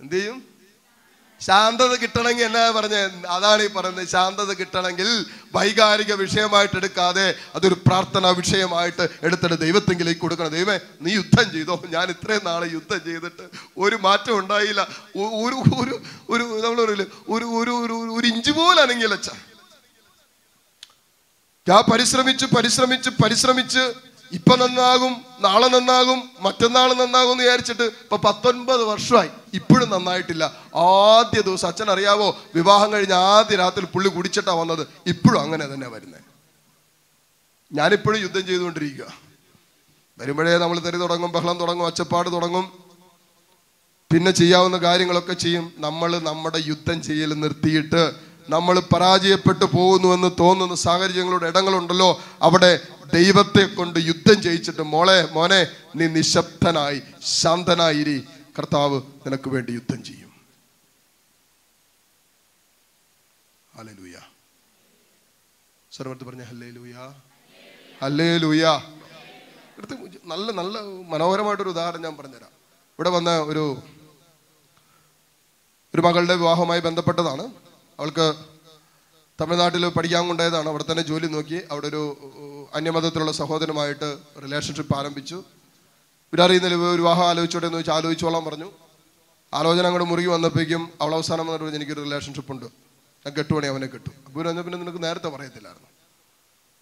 [0.00, 0.53] എന്ത് ചെയ്യും?
[1.46, 2.96] ശാന്തത കിട്ടണമെങ്കിൽ എന്നാ പറഞ്ഞ?
[3.36, 4.08] അതാണ് ഈ പറയുന്നത്.
[4.08, 5.08] ശാന്തത കിട്ടണമെങ്കിൽ
[5.54, 10.52] വൈകാരിക വിഷയമായിട്ട് എടുക്കാതെ അതൊരു പ്രാർത്ഥനാ വിഷയമായിട്ട് എടുത്തിട്ട് ദൈവത്തെങ്കിലേക്ക് കൊടുക്കണം.
[10.58, 11.76] ദൈവമേ നീ യുദ്ധം ചെയ്തോ?
[11.94, 13.44] ഞാൻ ഇത്രയും നാളെ യുദ്ധം ചെയ്തിട്ട്
[13.78, 14.80] ഒരു മാറ്റം ഉണ്ടായില്ല.
[15.16, 15.94] ഒരു ഒരു
[16.30, 17.06] ഒരു നമ്മൾ പറയില്ല?
[17.28, 19.18] ഒരു ഒരു ഒരു ഒരു ഇഞ്ച് പോലും അനങ്ങിയില്ല
[21.66, 23.84] ഞാൻ പരിശ്രമിച്ച് പരിശ്രമിച്ച് പരിശ്രമിച്ച്
[24.34, 29.30] ഇപ്പൊ നന്നാകും നാളെ നന്നാകും മറ്റന്നാൾ നന്നാകും എന്ന് വിചാരിച്ചിട്ട് ഇപ്പൊ പത്തൊൻപത് വർഷമായി.
[29.54, 30.44] ഇപ്പോഴും നന്നായിട്ടില്ല.
[30.76, 34.86] ആദ്യ ദിവസം അച്ഛൻ അറിയാവോ വിവാഹം കഴിഞ്ഞ ആദ്യ രാത്രി പുള്ളി കുടിച്ചിട്ടാ വന്നത്.
[35.06, 36.20] ഇപ്പോഴും അങ്ങനെ തന്നെ വരുന്നത്
[37.72, 39.04] ഞാനിപ്പോഴും യുദ്ധം ചെയ്തുകൊണ്ടിരിക്കുക.
[40.18, 42.72] വരുമ്പോഴേ നമ്മൾ തെറി തുടങ്ങും ബഹളം തുടങ്ങും ഒച്ചപ്പാട് തുടങ്ങും.
[44.12, 45.72] പിന്നെ ചെയ്യാവുന്ന കാര്യങ്ങളൊക്കെ ചെയ്യും.
[45.78, 52.22] നമ്മൾ നമ്മുടെ യുദ്ധം ചെയ്യൽ നിർത്തിയിട്ട് നമ്മൾ പരാജയപ്പെട്ടു പോകുന്നുവെന്ന് തോന്നുന്ന സാഹചര്യങ്ങളുടെ ഇടങ്ങളുണ്ടല്ലോ.
[52.42, 58.24] അവിടെ ദൈവത്തെ കൊണ്ട് യുദ്ധം ചെയ്യിച്ചിട്ട് മോളെ മോനെ നീ നിശബ്ദനായി ശാന്തനായിരി
[58.58, 60.32] കർത്താവ് നിനക്ക് വേണ്ടി യുദ്ധം ചെയ്യും.
[63.76, 64.16] ഹല്ലേലൂയ.
[68.00, 68.82] ഹല്ലേലൂയ.
[70.24, 72.50] നല്ല നല്ല മനോഹരമായിട്ടൊരു ഉദാഹരണം ഞാൻ പറഞ്ഞുതരാം.
[72.90, 73.78] ഇവിടെ വന്ന ഒരു
[75.94, 77.52] ഒരു മകളുടെ വിവാഹവുമായി ബന്ധപ്പെട്ടതാണ്.
[77.98, 78.26] അവൾക്ക്
[79.40, 81.58] തമിഴ്നാട്ടിൽ പഠിക്കാൻ കൊണ്ടായതാണ് അവിടെ തന്നെ ജോലി നോക്കി.
[81.72, 82.02] അവിടെ ഒരു
[82.78, 84.08] അന്യമതത്തിലുള്ള സഹോദരനുമായിട്ട്
[84.44, 85.38] റിലേഷൻഷിപ്പ് ആരംഭിച്ചു.
[86.32, 88.68] ഇവരറിയുന്നില്ല വിവാഹം ആലോചിച്ചോട്ടെ എന്ന് വെച്ചാൽ ആലോചിച്ചോളാം പറഞ്ഞു.
[89.52, 92.66] ആലോചന അങ്ങോട്ട് മുറുകി വന്നപ്പോഴേക്കും അവൾ അവസാനം വന്നിട്ട് പറഞ്ഞു, എനിക്കൊരു റിലേഷൻഷിപ്പ് ഉണ്ട്.
[93.24, 94.14] ഞാൻ കെട്ടുവാണെ അവനെ കിട്ടും.
[94.26, 95.88] അപ്പോൾ ഇവർ പിന്നെ നിനക്ക് നേരത്തെ പറയത്തില്ലായിരുന്നു.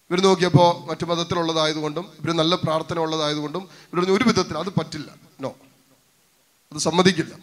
[0.09, 5.09] ഇവർ നോക്കിയപ്പോൾ മറ്റു മതത്തിലുള്ളതായതുകൊണ്ടും ഇവർ നല്ല പ്രാർത്ഥന ഉള്ളതായതുകൊണ്ടും ഇവർ പറഞ്ഞു, ഒരു വിധത്തിൽ അത് പറ്റില്ല.
[5.43, 5.51] നോ
[6.71, 7.33] അത് സമ്മതിക്കില്ല.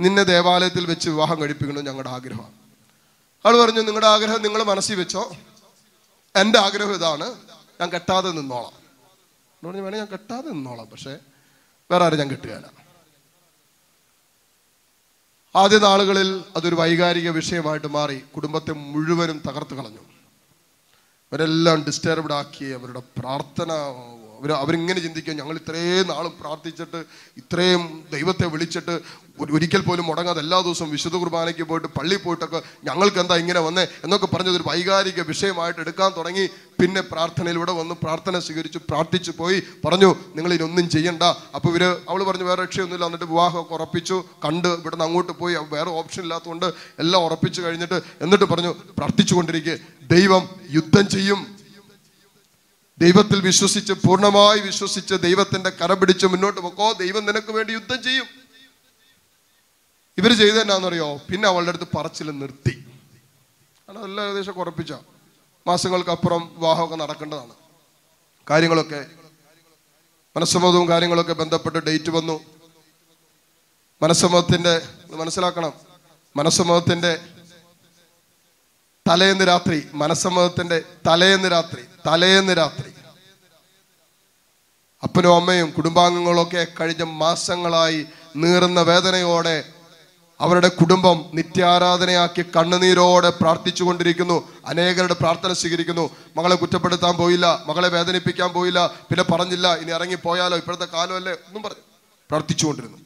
[0.00, 2.56] നിന്നെ ദേവാലയത്തിൽ വെച്ച് വിവാഹം കഴിപ്പിക്കണം ഞങ്ങളുടെ ആഗ്രഹമാണ്.
[3.46, 5.36] ആൾ പറഞ്ഞു നിങ്ങളുടെ ആഗ്രഹം നിങ്ങൾ മനസ്സിൽ വെച്ചോ.
[6.36, 7.34] എന്റെ ആഗ്രഹം ഇതാണ്.
[7.80, 8.72] ഞാൻ കെട്ടാതെ നിന്നോളാം.
[8.72, 11.18] എന്ന് പറഞ്ഞു വേണേ ഞാൻ കെട്ടാതെ നിന്നോളാം പക്ഷേ
[11.90, 12.70] വേറെ ആരും ഞാൻ കെട്ടുകയില്ല
[15.56, 20.00] ആദ്യ നാളുകളിൽ അതൊരു വൈകാരിക വിഷയമായിട്ട് മാറി കുടുംബത്തെ മുഴുവനും തകർത്ത് കളഞ്ഞു.
[21.32, 23.72] അവരെല്ലാം ഡിസ്റ്റർബ്ഡ് ആക്കി അവരുടെ പ്രാർത്ഥന
[24.40, 25.34] അവർ അവരിങ്ങനെ ചിന്തിക്കുക.
[25.34, 27.04] ഞങ്ങൾ ഇത്രയും നാളും പ്രാർത്ഥിച്ചിട്ട്
[27.36, 29.00] ഇത്രയും ദൈവത്തെ വിളിച്ചിട്ട്
[29.40, 33.82] ഒരു- ഒരിക്കൽ പോലും മുടങ്ങാതെ എല്ലാ ദിവസവും വിശുദ്ധ കുർബാനയ്ക്ക് പോയിട്ട് പള്ളി പോയിട്ടൊക്കെ ഞങ്ങൾക്ക് എന്താ ഇങ്ങനെ വന്നേ
[33.82, 36.48] എന്നൊക്കെ പറഞ്ഞത് ഒരു വൈകാരിക വിഷയമായിട്ട് എടുക്കാൻ തുടങ്ങി.
[36.80, 39.62] പിന്നെ പ്രാർത്ഥനയിലൂടെ വന്ന് പ്രാർത്ഥന സ്വീകരിച്ചു പ്രാർത്ഥിച്ചു പോയി.
[39.84, 41.22] പറഞ്ഞു നിങ്ങൾ ഇതൊന്നും ചെയ്യണ്ട.
[41.22, 43.06] അപ്പോൾ ഇവർ അവൾ പറഞ്ഞു വേറെ രക്ഷയൊന്നുമില്ല.
[43.06, 44.24] എന്നിട്ട് വിവാഹമൊക്കെ ഉറപ്പിച്ചു.
[44.44, 45.54] കണ്ട് ഇവിടുന്ന് അങ്ങോട്ട് പോയി.
[45.54, 46.66] വേറെ ഓപ്ഷൻ ഇല്ലാത്തതുകൊണ്ട്
[46.98, 49.78] എല്ലാം ഉറപ്പിച്ചു കഴിഞ്ഞിട്ട് എന്നിട്ട് പറഞ്ഞു പ്രാർത്ഥിച്ചുകൊണ്ടിരിക്കെ.
[50.02, 51.53] ദൈവം യുദ്ധം ചെയ്യും.
[52.98, 58.26] ദൈവത്തിൽ വിശ്വസിച്ച് പൂർണമായി വിശ്വസിച്ച് ദൈവത്തിന്റെ കരം പിടിച്ച് മുന്നോട്ട് പോക്കോ ദൈവം നിനക്ക് വേണ്ടി യുദ്ധം ചെയ്യും.
[60.18, 61.16] ഇവർ ചെയ്ത എന്നാന്നറിയോ?
[61.16, 62.84] പിന്നെ അവളുടെ അടുത്ത് പറച്ചിൽ നിർത്തി.
[63.88, 67.54] കാരണം ഏകദേശം മാസങ്ങൾക്ക് മാസങ്ങൾക്കപ്പുറം വിവാഹമൊക്കെ നടക്കേണ്ടതാണ്.
[68.50, 69.06] കാര്യങ്ങളൊക്കെ
[70.36, 72.40] മനസ്സമ്മതവും കാര്യങ്ങളൊക്കെ ബന്ധപ്പെട്ട് ഡേറ്റ് വന്നു.
[74.02, 75.72] മനസ്സമ്മതത്തിന്റെ മനസ്സിലാക്കണം
[76.36, 77.20] മനസ്സമ്മതത്തിന്റെ
[79.08, 82.92] തലേന്ന് രാത്രി മനസ്സമ്മതത്തിന്റെ തലേന്ന് രാത്രി തലേന്ന് രാത്രി.
[85.02, 89.72] അപ്പനും അമ്മയും കുടുംബാംഗങ്ങളൊക്കെ കഴിഞ്ഞ മാസങ്ങളായി നീറുന്ന വേദനയോടെ
[90.40, 96.16] അവരുടെ കുടുംബം നിത്യാരാധനയാക്കി കണ്ണുനീരോടെ പ്രാർത്ഥിച്ചു കൊണ്ടിരിക്കുന്നു അനേകരുടെ പ്രാർത്ഥന സ്വീകരിക്കുന്നു.
[96.36, 97.62] മകളെ കുറ്റപ്പെടുത്താൻ പോയില്ല.
[97.66, 98.86] മകളെ വേദനിപ്പിക്കാൻ പോയില്ല.
[98.86, 99.74] പിന്നെ പറഞ്ഞില്ല.
[99.74, 101.32] ഇനി ഇറങ്ങി പോയാലോ ഇപ്പോഴത്തെ കാലമല്ലേ?
[101.32, 101.82] ഒന്നും പറഞ്ഞു
[102.30, 102.98] പ്രാർത്ഥിച്ചുകൊണ്ടിരുന്നു.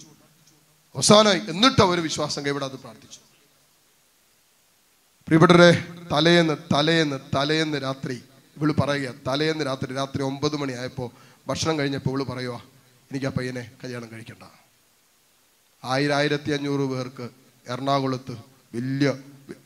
[0.94, 3.18] അവസാനമായി എന്നിട്ട് അവർ വിശ്വാസം കൈവിടാതെ പ്രാർത്ഥിച്ചു.
[5.26, 8.22] പ്രിയപ്പെട്ടവരെ തലേന്ന് തലേന്ന് തലേന്ന് രാത്രി
[8.58, 11.10] ഇവൾ പറയുക തലേന്ന് രാത്രി രാത്രി ഒമ്പത് മണിയായപ്പോൾ
[11.46, 12.62] ഭക്ഷണം കഴിഞ്ഞപ്പോൾ ഇവൾ പറയുക
[13.10, 14.44] എനിക്ക് ആ പയ്യനെ കല്യാണം കഴിക്കണ്ട.
[15.84, 17.28] ആയിരം ആയിരത്തി അഞ്ഞൂറ് പേർക്ക്
[17.68, 18.32] എറണാകുളത്ത്
[18.74, 19.08] വലിയ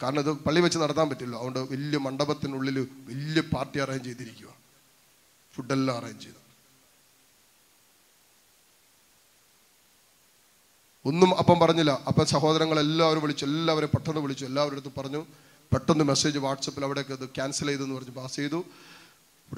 [0.02, 1.36] കാരണം ഇത് പള്ളി വെച്ച് നടത്താൻ പറ്റില്ല.
[1.36, 4.48] അതുകൊണ്ട് വലിയ മണ്ഡപത്തിനുള്ളിൽ വലിയ പാർട്ടി അറേഞ്ച് ചെയ്തിരിക്കുക
[5.54, 6.36] ഫുഡെല്ലാം അറേഞ്ച് ചെയ്തു.
[11.04, 12.00] ഒന്നും അപ്പം പറഞ്ഞില്ല.
[12.08, 14.44] അപ്പം സഹോദരങ്ങളെല്ലാവരും വിളിച്ചു എല്ലാവരും പെട്ടെന്ന് വിളിച്ചു.
[14.44, 15.26] എല്ലാവരുടെ അടുത്ത് പറഞ്ഞു
[15.72, 18.64] പെട്ടെന്ന് മെസ്സേജ് വാട്സപ്പിൽ അവിടെയൊക്കെ ഇത് ക്യാൻസൽ ചെയ്തെന്ന് പറഞ്ഞ് പാസ് ചെയ്തു.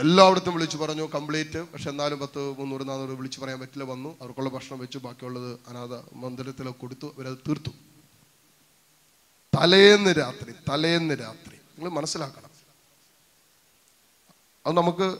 [0.00, 1.72] എല്ലായിടത്തും വിളിച്ചു പറഞ്ഞു കംപ്ലീറ്റ്.
[1.72, 4.16] പക്ഷെ എന്നാലും പത്ത് മുന്നൂറ് നാനൂറ് വിളിച്ച് പറയാൻ പറ്റില്ല വന്നു.
[4.20, 7.06] അവർക്കുള്ള ഭക്ഷണം വെച്ചു ബാക്കിയുള്ളത് അനാഥ മന്ദിരത്തിൽ കൊടുത്തു.
[7.06, 7.70] അവരത് തീർത്തു.
[9.56, 11.56] തലേന്ന് രാത്രി തലേന്ന് രാത്രി.
[11.56, 12.50] നിങ്ങൾ മനസ്സിലാക്കണം.
[14.66, 15.18] അത് നമുക്ക്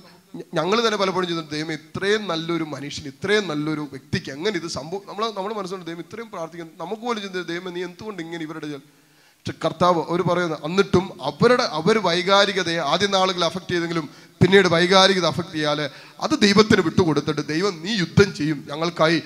[0.55, 5.31] ഞങ്ങൾ തന്നെ പലപ്പോഴും ചെയ്തിട്ടുണ്ട് ദൈവം ഇത്രയും നല്ലൊരു മനുഷ്യൻ ഇത്രയും നല്ലൊരു വ്യക്തിക്ക് എങ്ങനെ ഇത് സംഭവം നമ്മൾ
[5.31, 6.85] നമ്മൾ മനസ്സിലുണ്ട് ദൈവം ഇത്രയും പ്രാർത്ഥിക്കുന്നു.
[6.85, 9.04] നമുക്ക് പോലും ചിന്തിച്ചു ദൈവം നീ എന്തുകൊണ്ട് ഇങ്ങനെ ഇവരുടെ ജൽ-" പക്ഷെ
[9.53, 14.09] കർത്താവ് അവർ പറയുന്നത് എന്നിട്ടും അവരുടെ അവർ വൈകാരികതയെ ആദ്യ നാളുകൾ അഫക്റ്റ് ചെയ്തെങ്കിലും
[14.43, 18.67] പിന്നീട് വൈകാരികത അഫക്റ്റ് ചെയ്യാൽ അത് ദൈവത്തിന് വിട്ടുകൊടുത്തിട്ട് ദൈവം നീ യുദ്ധം ചെയ്യും.
[18.71, 19.23] ഞങ്ങൾക്കായി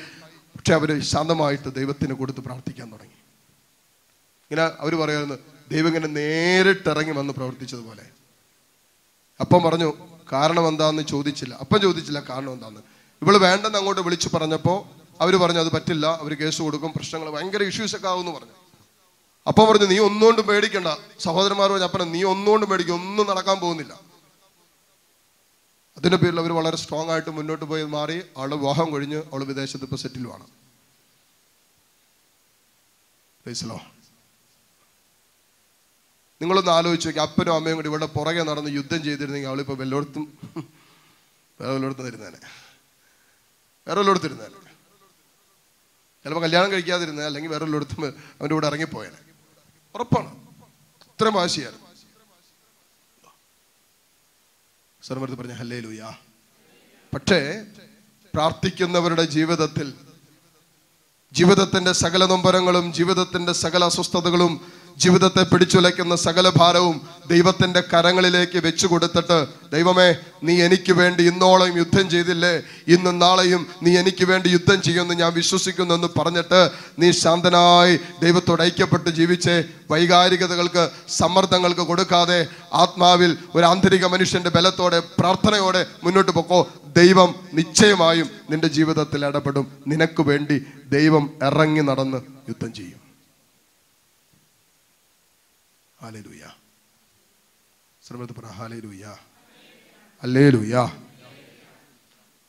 [0.57, 3.13] പക്ഷെ അവർ ശാന്തമായിട്ട് ദൈവത്തിന് കൊടുത്ത് പ്രാർത്ഥിക്കാൻ തുടങ്ങി.
[4.51, 5.39] ഇങ്ങനെ അവർ പറയുന്നത്
[5.71, 8.05] ദൈവം ഇങ്ങനെ നേരിട്ടിറങ്ങി വന്ന് പ്രവർത്തിച്ചതുപോലെ.
[9.41, 9.95] അപ്പം പറഞ്ഞു
[10.33, 11.55] കാരണം എന്താന്ന് ചോദിച്ചില്ല.
[11.55, 12.81] അപ്പം ചോദിച്ചില്ല കാരണം എന്താന്ന്?
[13.23, 14.79] ഇവൾ വേണ്ടെന്ന് അങ്ങോട്ട് വിളിച്ചു പറഞ്ഞപ്പോൾ
[15.23, 16.07] അവർ പറഞ്ഞു അത് പറ്റില്ല.
[16.07, 16.93] അവർ കേസ് കൊടുക്കും.
[16.97, 17.63] പ്രശ്നങ്ങൾ ഭയങ്കര
[17.97, 18.68] ഒക്കെ ആവുമെന്ന് പറഞ്ഞു.
[19.49, 20.89] അപ്പൊ പറഞ്ഞു നീ ഒന്നുകൊണ്ടും പേടിക്കണ്ട.
[21.27, 23.93] സഹോദരന്മാർ പറഞ്ഞു അപ്പന നീ ഒന്നുകൊണ്ടും പേടിക്കും ഒന്നും നടക്കാൻ പോകുന്നില്ല.
[25.99, 29.97] അതിന്റെ പേരിൽ അവർ വളരെ സ്ട്രോങ് ആയിട്ട് മുന്നോട്ട് പോയി മാറി അവൾ വിവാഹം കഴിഞ്ഞ് അവൾ വിദേശത്ത് ഇപ്പൊ
[30.03, 30.47] സെറ്റിലുമാണ്
[33.47, 33.79] മനസ്സിലോ
[36.41, 40.25] നിങ്ങളൊന്ന് ആലോചിച്ച് നോക്കി അപ്പനും അമ്മയും കൂടി ഇവിടെ പുറകെ നടന്ന് യുദ്ധം ചെയ്തിരുന്നെങ്കിൽ അവളിപ്പോ വല്ലോടത്തും
[41.61, 42.41] വേറെ വല്ലോടത്തും തരുന്നേനെ
[43.87, 44.61] വേറെ വല്ലോടത്തിരുന്നേനെ
[46.25, 48.05] ചിലപ്പോ കല്യാണം കഴിക്കാതിരുന്നേ അല്ലെങ്കിൽ വേറെ വല്ലോടത്തും
[48.39, 49.21] അവന്റെ കൂടെ ഇറങ്ങിപ്പോയേനെ.
[49.95, 50.31] ഉറപ്പാണ്.
[51.11, 51.87] ഇത്രയും വാശിയായിരുന്നു
[55.03, 56.09] സർവർത്ത് പറഞ്ഞ ഹല്ലേ ലൂയാ
[57.15, 57.39] പക്ഷേ
[58.35, 59.93] പ്രാർത്ഥിക്കുന്നവരുടെ ജീവിതത്തിൽ
[61.33, 64.53] ജീവിതത്തിന്റെ സകല നൊമ്പരങ്ങളും ജീവിതത്തിന്റെ സകല അസ്വസ്ഥതകളും
[64.99, 72.63] ജീവിതത്തെ പിടിച്ചുലയ്ക്കുന്ന സകല ഭാരവും ദൈവത്തിന്റെ കരങ്ങളിലേക്ക് വെച്ചു കൊടുത്തിട്ട് ദൈവമേ നീ എനിക്ക് വേണ്ടി ഇന്നോളം യുദ്ധം ചെയ്തില്ലേ?
[72.89, 79.11] ഇന്നും നാളെയും നീ എനിക്ക് വേണ്ടി യുദ്ധം ചെയ്യുമെന്ന് ഞാൻ വിശ്വസിക്കുന്നു എന്ന് പറഞ്ഞിട്ട് നീ ശാന്തനായി ദൈവത്തോട് ഐക്യപ്പെട്ട്
[79.11, 86.69] ജീവിച്ച് വൈകാരികതകൾക്ക് സമ്മർദ്ദങ്ങൾക്ക് കൊടുക്കാതെ ആത്മാവിൽ ഒരു ആന്തരിക മനുഷ്യന്റെ ബലത്തോടെ പ്രാർത്ഥനയോടെ മുന്നോട്ട് പോക്കോ.
[86.97, 89.67] ദൈവം നിശ്ചയമായും നിന്റെ ജീവിതത്തിൽ ഇടപെടും.
[89.87, 92.17] നിനക്ക് വേണ്ടി ദൈവം ഇറങ്ങി നടന്ന്
[92.49, 93.08] യുദ്ധം ചെയ്യും.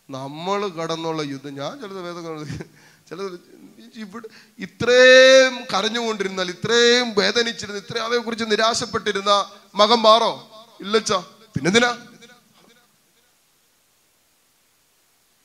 [0.09, 2.43] നമ്മൾ കടന്നുള്ള യുദ്ധം ഞാൻ ചിലത് വേദന
[3.09, 3.19] ചില
[3.95, 4.27] ഇവിടെ
[4.59, 9.31] ഇത്രയും കരഞ്ഞുകൊണ്ടിരുന്നാൽ ഇത്രയും വേദനിച്ചിരുന്ന ഇത്രയും അവയെ കുറിച്ച് നിരാശപ്പെട്ടിരുന്ന
[9.75, 10.31] മകൻ മാറോ?
[10.81, 11.19] ഇല്ലച്ചാ.
[11.55, 11.91] പിന്നെന്തിനാ?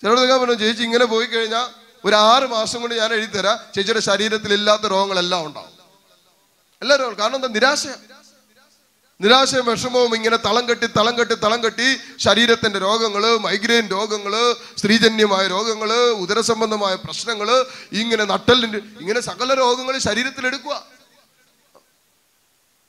[0.03, 1.67] ചിലർ പറഞ്ഞു ചേച്ചി ഇങ്ങനെ പോയി കഴിഞ്ഞാൽ
[2.05, 5.74] ഒരു ആറ് മാസം കൊണ്ട് ഞാൻ എഴുതി തരാം ചേച്ചിയുടെ ശരീരത്തിൽ ഇല്ലാത്ത രോഗങ്ങളെല്ലാം ഉണ്ടാവും.
[6.85, 7.85] എല്ലാ രോഗങ്ങളും കാരണം എന്താ നിരാശ.
[9.21, 11.87] നിരാശയും വിഷമവും ഇങ്ങനെ തളം കെട്ടി തളം കെട്ടി തളം കെട്ടി
[12.19, 14.35] ശരീരത്തിന്റെ രോഗങ്ങൾ മൈഗ്രെയിൻ രോഗങ്ങൾ
[14.79, 15.91] സ്ത്രീജന്യമായ രോഗങ്ങൾ
[16.23, 17.49] ഉദരസംബന്ധമായ പ്രശ്നങ്ങൾ
[17.93, 20.75] ഇങ്ങനെ നട്ടലിന്റെ ഇങ്ങനെ സകല രോഗങ്ങൾ ശരീരത്തിൽ എടുക്കുക.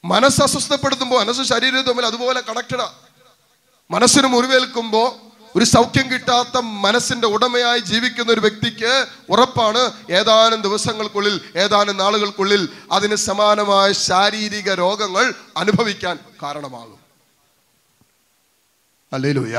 [0.03, 2.87] മനസ്സ് അസ്വസ്ഥപ്പെടുത്തുമ്പോൾ മനസ്സ് ശരീരവും തമ്മിൽ അതുപോലെ കണക്റ്റഡാ
[3.89, 5.07] മനസ്സിന് മുറിവേൽക്കുമ്പോൾ
[5.55, 8.91] ഒരു സൗഖ്യം കിട്ടാത്ത മനസ്സിന്റെ ഉടമയായി ജീവിക്കുന്ന ഒരു വ്യക്തിക്ക്
[9.29, 16.99] ഉറപ്പാണ് ഏതാനും ദിവസങ്ങൾക്കുള്ളിൽ ഏതാനും നാളുകൾക്കുള്ളിൽ അതിന് സമാനമായ ശാരീരിക രോഗങ്ങൾ അനുഭവിക്കാൻ കാരണമാകും.
[19.13, 19.55] അല്ലേലൂയ.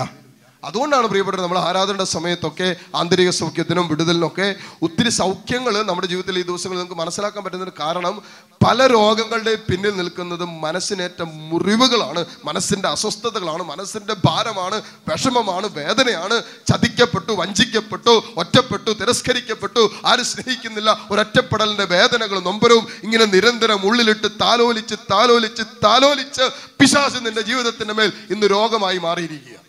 [0.67, 4.49] അതുകൊണ്ടാണ് പ്രിയപ്പെട്ടത് നമ്മൾ ആരാധനയുടെ സമയത്തൊക്കെ ആന്തരിക സൗഖ്യത്തിനും വിടുതലിനൊക്കെ
[4.83, 8.15] ഒത്തിരി സൗഖ്യങ്ങൾ നമ്മുടെ ജീവിതത്തിൽ ഈ ദിവസങ്ങളിൽ നമുക്ക് മനസ്സിലാക്കാൻ പറ്റുന്നതിന് കാരണം
[8.61, 14.79] പല രോഗങ്ങളുടെ പിന്നിൽ നിൽക്കുന്നത് മനസ്സിനേറ്റ മുറിവുകളാണ് മനസ്സിന്റെ അസ്വസ്ഥതകളാണ് മനസ്സിന്റെ ഭാരമാണ്
[15.11, 16.39] വിഷമമാണ് വേദനയാണ്
[16.71, 26.47] ചതിക്കപ്പെട്ടു വഞ്ചിക്കപ്പെട്ടു ഒറ്റപ്പെട്ടു തിരസ്കരിക്കപ്പെട്ടു ആരും സ്നേഹിക്കുന്നില്ല ഒരൊറ്റപ്പെടലിന്റെ വേദനകൾ നൊമ്പരവും ഇങ്ങനെ നിരന്തരം ഉള്ളിലിട്ട് താലോലിച്ച് താലോലിച്ച് താലോലിച്ച്
[26.81, 29.66] പിശാസ് നിന്റെ ജീവിതത്തിന്റെ മേൽ ഇന്ന് രോഗമായി മാറിയിരിക്കുക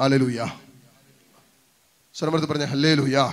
[0.00, 0.46] ഹല്ലേലൂയ.
[2.14, 3.32] സ്വരമെടുത്ത് പറഞ്ഞ ഹല്ലേലൂയ.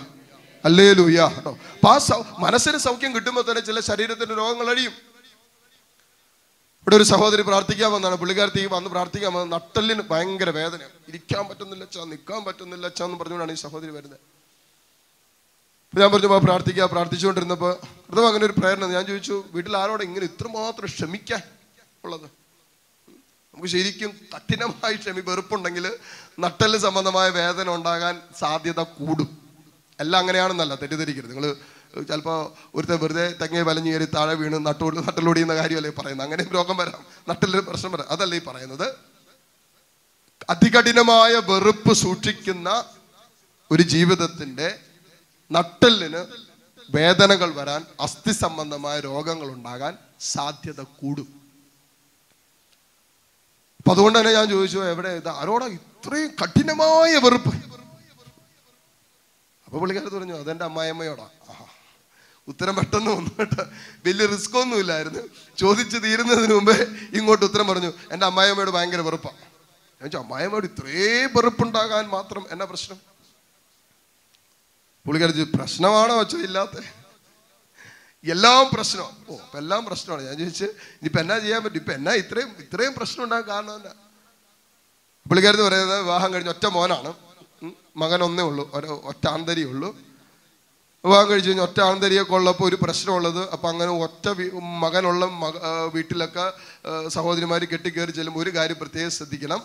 [0.65, 4.91] ഹല്ലേലൂയ കേട്ടോ അപ്പൊ മനസ്സിന് സൗഖ്യം കിട്ടുമ്പോൾ തന്നെ ചില ശരീരത്തിന്റെ രോഗങ്ങൾ അഴിയും.
[6.81, 8.15] ഇവിടെ ഒരു സഹോദരി പ്രാർത്ഥിക്കാൻ വന്നാണ്.
[8.15, 13.51] പുള്ളിക്കാരത്തി വന്ന് പ്രാർത്ഥിക്കാൻ വന്ന നട്ടലിന് ഭയങ്കര വേദന ഇരിക്കാൻ പറ്റുന്നില്ല ചാ നിൽക്കാൻ പറ്റുന്നില്ല ചാ എന്ന് പറഞ്ഞുകൊണ്ടാണ്
[13.51, 14.19] ഈ സഹോദരി വരുന്നത്.
[15.89, 17.69] അപ്പൊ ഞാൻ പറഞ്ഞു "വാ, പ്രാർത്ഥിക്കുക പ്രാർത്ഥിച്ചുകൊണ്ടിരുന്നപ്പോ
[18.27, 18.85] അങ്ങനെ ഒരു പ്രേരണ.
[18.85, 21.41] ഞാൻ ചോദിച്ചു വീട്ടിൽ ആരോടെ ഇങ്ങനെ ഇത്രമാത്രം ക്ഷമിക്കാൻ
[22.03, 22.42] ഉള്ളത്?
[23.53, 25.95] നമുക്ക് ശരിക്കും കഠിനമായി ക്ഷമി വെറുപ്പുണ്ടെങ്കിൽ
[26.39, 29.37] നട്ടൽ സംബന്ധമായ വേദന ഉണ്ടാകാൻ സാധ്യത കൂടും.
[29.99, 31.29] എല്ലാം അങ്ങനെയാണെന്നല്ല തെറ്റിദ്ധരിക്കരുത്.
[31.29, 31.53] നിങ്ങൾ
[32.03, 36.25] ചിലപ്പോൾ ഒരുത്തെ വെറുതെ തെങ്ങയെ വലഞ്ഞു കയറി താഴെ വീണ് നട്ടോട് നട്ടലൊടിയുന്ന കാര്യമല്ലേ പറയുന്നത്?
[36.25, 37.05] അങ്ങനെയും രോഗം വരാം.
[37.29, 38.09] നട്ടലൊരു പ്രശ്നം വരാം.
[38.09, 38.95] അതല്ല ഈ പറയുന്നത്?
[40.49, 42.85] അതികഠിനമായ വെറുപ്പ് സൂക്ഷിക്കുന്ന
[43.71, 44.79] ഒരു ജീവിതത്തിന്റെ
[45.51, 46.25] നട്ടലിന്
[46.95, 51.42] വേദനകൾ വരാൻ അസ്ഥി സംബന്ധമായ രോഗങ്ങൾ ഉണ്ടാകാൻ സാധ്യത കൂടും.
[53.93, 55.09] അതുകൊണ്ട് തന്നെ ഞാൻ ചോദിച്ചു എവിടെ?
[55.09, 57.55] ഇത് ആരോടാ ഇത്രയും കഠിനമായ വെറുപ്പ്.
[59.65, 61.29] അപ്പൊ പുള്ളിക്കാരത്ത് പറഞ്ഞു അതെന്റെ അമ്മായിയമ്മയോടാ.
[62.47, 63.63] ഉത്തരം പെട്ടെന്ന് വന്നു കേട്ടോ.
[64.05, 65.19] വലിയ റിസ്ക് ഒന്നും ഇല്ലായിരുന്നു.
[65.57, 69.31] ചോദിച്ചു തീരുന്നതിന് മുമ്പേ ഇങ്ങോട്ട് ഉത്തരം പറഞ്ഞു എന്റെ അമ്മായിയമ്മയോട് ഭയങ്കര വെറുപ്പാ.
[69.31, 72.97] ഞാൻ ചോദിച്ചു അമ്മായിയമ്മയോട് ഇത്രയും വെറുപ്പുണ്ടാകാൻ മാത്രം എന്നാ പ്രശ്നം?
[75.05, 76.19] പുള്ളിക്കാരി പ്രശ്നമാണോ?
[76.19, 77.02] വെച്ചോ ഇല്ലാത്ത.
[78.31, 79.09] എല്ലാം പ്രശ്നം.
[79.29, 80.27] ഓ അപ്പൊ എല്ലാം പ്രശ്നമാണ്.
[80.27, 81.79] ഞാൻ ചോദിച്ചു ഇനിയിപ്പോൾ എന്നാ ചെയ്യാൻ പറ്റും?
[81.79, 83.91] ഇപ്പൊ എന്നാ ഇത്രയും ഇത്രയും പ്രശ്നം ഉണ്ടാകാൻ കാരണം എന്നാ
[85.29, 87.13] പുള്ളിക്കാരത്ത് പറയുന്നത് വിവാഹം കഴിഞ്ഞ ഒറ്റ മോനാണ്.
[87.97, 88.71] മകനൊന്നേ ഉള്ളൂ
[89.03, 89.89] ഒറ്റ ആന്തരിയേ ഉള്ളൂ.
[91.05, 93.49] വിവാഹം കഴിച്ചു കഴിഞ്ഞാൽ ഒറ്റ ആന്തരിയൊക്കെ ഉള്ളപ്പോൾ ഒരു പ്രശ്നമുള്ളത്.
[93.49, 94.27] അപ്പം അങ്ങനെ ഒറ്റ
[94.83, 95.57] മകനുള്ള മക
[95.93, 96.53] വീട്ടിലൊക്കെ
[97.07, 99.61] സഹോദരിമാർ കെട്ടിക്കയറി ചെല്ലുമ്പോൾ ഒരു കാര്യം പ്രത്യേകം ശ്രദ്ധിക്കണം.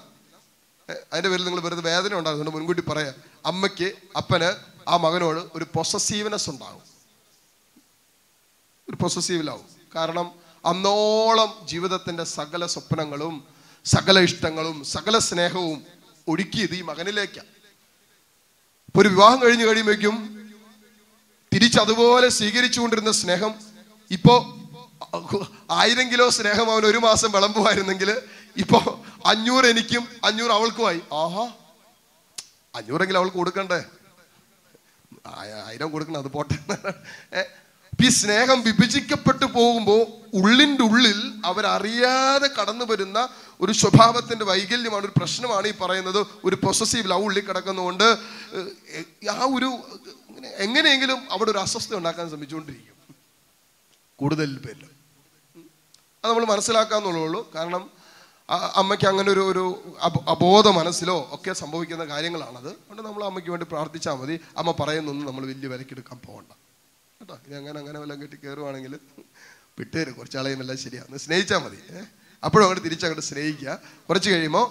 [1.13, 3.15] അതിന്റെ പേരിൽ നിങ്ങൾ വെറുതെ വേദന ഉണ്ടാകുന്നുണ്ട് മുൻകൂട്ടി പറയാം.
[3.47, 4.51] അമ്മയ്ക്ക് അപ്പന്
[4.89, 6.88] ആ മകനോട് ഒരു പൊസസീവ്നെസ് ഉണ്ടാകും.
[8.91, 10.33] ഒരു പൊസസീവിലാവും കാരണം
[10.67, 13.47] അന്നോളം ജീവിതത്തിന്റെ സകല സ്വപ്നങ്ങളും
[13.85, 15.85] സകല ഇഷ്ടങ്ങളും സകല സ്നേഹവും
[16.29, 17.47] ഒഴുക്കിയത് ഈ മകനിലേക്കാണ്
[18.89, 20.17] ഇപ്പൊ ഒരു വിവാഹം കഴിഞ്ഞ് കഴിയുമ്പോഴേക്കും
[21.55, 23.55] തിരിച്ചതുപോലെ സ്വീകരിച്ചുകൊണ്ടിരുന്ന സ്നേഹം
[24.11, 24.35] ഇപ്പോ
[25.71, 28.23] ആയിരം കിലോ സ്നേഹം അവൻ ഒരു മാസം വിളമ്പുമായിരുന്നെങ്കിൽ
[28.57, 31.01] ഇപ്പോ അഞ്ഞൂറ് എനിക്കും അഞ്ഞൂറ് അവൾക്കുമായി.
[31.13, 31.53] ആഹാ
[32.75, 33.85] അഞ്ഞൂറെങ്കിലും അവൾക്ക് കൊടുക്കണ്ടേ?
[35.27, 36.57] ആയ- ആയിരം കൊടുക്കണം അത് പോട്ടെ.
[38.05, 40.03] ഈ സ്നേഹം വിഭജിക്കപ്പെട്ടു പോകുമ്പോൾ
[40.35, 43.29] ഉള്ളിന്റെ ഉള്ളിൽ അവരറിയാതെ കടന്നു വരുന്ന
[43.61, 46.27] ഒരു സ്വഭാവത്തിന്റെ വൈകല്യമാണ് ഒരു പ്രശ്നമാണ് ഈ പറയുന്നത്.
[46.45, 48.05] ഒരു പൊസസീവ് ലവ് ഉള്ളിൽ കിടക്കുന്നതുകൊണ്ട്
[49.31, 49.71] ആ ഒരു
[50.67, 52.95] എങ്ങനെയെങ്കിലും അവിടെ ഒരു അസ്വസ്ഥ ഉണ്ടാക്കാൻ ശ്രമിച്ചുകൊണ്ടിരിക്കും.
[54.17, 54.85] കൂടുതൽ പേരിൽ
[56.25, 57.91] അത് നമ്മൾ മനസ്സിലാക്കാന്നുള്ളൂ കാരണം
[58.51, 59.65] അമ്മയ്ക്ക് അങ്ങനെ ഒരു ഒരു
[60.35, 62.69] അബോധ മനസ്സിലോ ഒക്കെ സംഭവിക്കുന്ന കാര്യങ്ങളാണത്.
[62.69, 64.41] അതുകൊണ്ട് നമ്മൾ അമ്മയ്ക്ക് വേണ്ടി പ്രാർത്ഥിച്ചാൽ മതി.
[64.57, 66.53] അമ്മ പറയുന്നൊന്നും നമ്മൾ വലിയ വിലക്കെടുക്കാൻ പോകണ്ട.
[67.21, 67.37] കേട്ടോ.
[67.47, 68.93] ഇനി അങ്ങനെ അങ്ങനെ വല്ലതും കെട്ടി കയറുവാണെങ്കിൽ
[69.79, 70.13] വിട്ടുതരും.
[70.13, 71.79] കുറച്ചാളെയും എല്ലാം ശരിയാണ് സ്നേഹിച്ചാൽ മതി?
[72.45, 73.79] അപ്പോഴും അങ്ങോട്ട് തിരിച്ചങ്ങോട്ട് സ്നേഹിക്കുക.
[74.09, 74.65] കുറച്ച് കഴിയുമ്പോൾ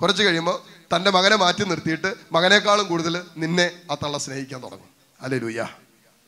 [0.00, 0.56] കുറച്ച് കഴിയുമ്പോൾ
[0.96, 4.90] തന്റെ മകനെ മാറ്റി നിർത്തിയിട്ട് മകനേക്കാളും കൂടുതൽ നിന്നെ ആ തള്ള സ്നേഹിക്കാൻ തുടങ്ങും.
[5.20, 5.68] അല്ലേ ലൂയ്യ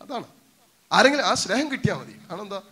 [0.03, 0.27] അതാണ്.
[0.93, 2.15] ആരെങ്കിലും ആ സ്നേഹം കിട്ടിയാൽ മതി.
[2.31, 2.63] കാരണം എന്താ?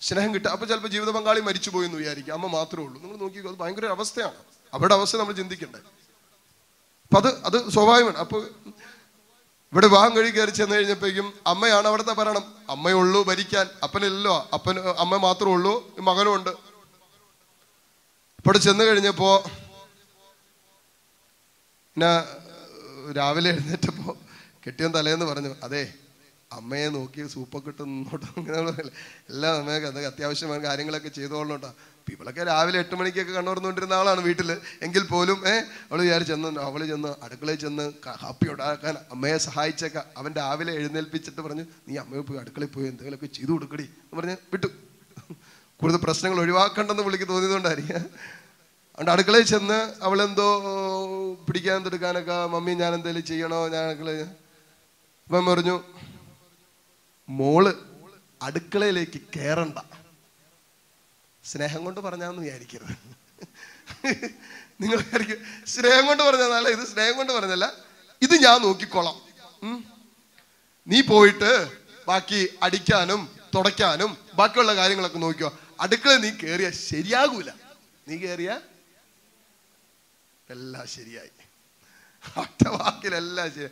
[0.00, 3.02] സ്നേഹം കിട്ടുക അപ്പോൾ ചിലപ്പോൾ ജീവിത പങ്കാളി മരിച്ചു പോയി എന്ന് വിചാരിക്കും അമ്മ മാത്രമേ ഉള്ളൂ.
[3.02, 4.40] നിങ്ങൾ നോക്കിക്കോ അത് ഭയങ്കര അവസ്ഥയാണ്.
[4.74, 5.78] അവരുടെ അവസ്ഥ നമ്മൾ ചിന്തിക്കണ്ടേ?
[5.78, 8.16] അപ്പം അത് അത് സ്വാഭാവികമാണ്.
[8.16, 8.38] അപ്പൊ
[9.74, 12.44] ഇവിടെ വിവാഹം കഴി കയറി ചെന്ന് കഴിഞ്ഞപ്പോഴേക്കും അമ്മയാണ് അവിടുത്തെ ഭരണം.
[12.70, 13.66] അമ്മയുള്ളൂ ഭരിക്കാൻ.
[13.82, 14.48] അപ്പനില്ലല്ലോ.
[14.52, 15.96] അപ്പൻ അമ്മ മാത്രമേ ഉള്ളൂ.
[15.98, 16.50] മകനും ഉണ്ട്.
[18.44, 19.44] ഇവിടെ ചെന്ന് കഴിഞ്ഞപ്പോ
[21.96, 22.12] പിന്നെ
[23.12, 24.16] രാവിലെ എഴുന്നേറ്റപ്പോ
[24.66, 25.92] കെട്ടിയൻ തലേന്ന് പറഞ്ഞു അതെ
[26.52, 28.88] അമ്മയെ നോക്കി സൂപ്പൊക്കെ ഇട്ട് നോട്ടോ അങ്ങനെ.
[29.30, 31.70] എല്ലാം അതൊക്കെ അത്യാവശ്യമായ കാര്യങ്ങളൊക്കെ ചെയ്തോളൂട്ടോ
[32.12, 34.50] ഇവളൊക്കെ രാവിലെ എട്ട് മണിക്കൊക്കെ കണ്ണുറന്നുകൊണ്ടിരുന്ന ആളാണ് വീട്ടിൽ
[34.82, 39.98] എങ്കിൽ പോലും ഏഹ് അവൾ വിചാരിച്ച് ചെന്ന് അവൾ ചെന്ന് അടുക്കളയിൽ ചെന്ന് ഹാപ്പി ഉണ്ടാക്കാൻ അമ്മയെ സഹായിച്ചേക്ക.
[40.16, 43.82] അവൻ രാവിലെ എഴുന്നേൽപ്പിച്ചിട്ട് പറഞ്ഞു നീ അമ്മയെ പോയി അടുക്കളയിൽ പോയി എന്തെങ്കിലുമൊക്കെ ചെയ്തു കൊടുക്കടി.
[43.82, 44.66] എന്ന് പറഞ്ഞ് വിട്ടു.
[45.80, 48.04] കൂടുതൽ പ്രശ്നങ്ങൾ ഒഴിവാക്കണ്ടെന്ന് പുള്ളിക്ക് തോന്നിയതുകൊണ്ടായിരിക്കാം.
[48.94, 50.48] അതുകൊണ്ട് അടുക്കളയിൽ ചെന്ന് അവളെന്തോ
[51.46, 53.68] പിടിക്കാൻ തെടുക്കാനൊക്കെ മമ്മി ഞാൻ എന്തെങ്കിലും ചെയ്യണോ?
[53.68, 54.22] ഞാൻ അടുക്കളയിൽ
[55.26, 55.76] അപ്പം പറഞ്ഞു
[57.28, 57.64] മോൾ
[58.42, 59.78] അടുക്കളയിലേക്ക് കയറണ്ട
[61.44, 62.94] സ്നേഹം കൊണ്ട് പറഞ്ഞാന്ന് വിചാരിക്കരുത്.
[64.80, 67.66] നിങ്ങൾ വിചാരിക്കും സ്നേഹം കൊണ്ട് പറഞ്ഞതല്ല ഇത് സ്നേഹം കൊണ്ട് പറഞ്ഞല്ല
[68.22, 69.16] ഇത് ഞാൻ നോക്കിക്കോളാം.
[70.86, 71.50] നീ പോയിട്ട്
[72.08, 73.20] ബാക്കി അടിക്കാനും
[73.54, 77.50] തുടയ്ക്കാനും ബാക്കിയുള്ള കാര്യങ്ങളൊക്കെ നോക്കിയോ അടുക്കള നീ കേറിയ ശരിയാകൂല.
[78.08, 78.50] നീ കേറിയ
[80.54, 81.32] എല്ലാം ശരിയായി.
[82.74, 83.68] വാക്കിലെല്ലാം ശരി.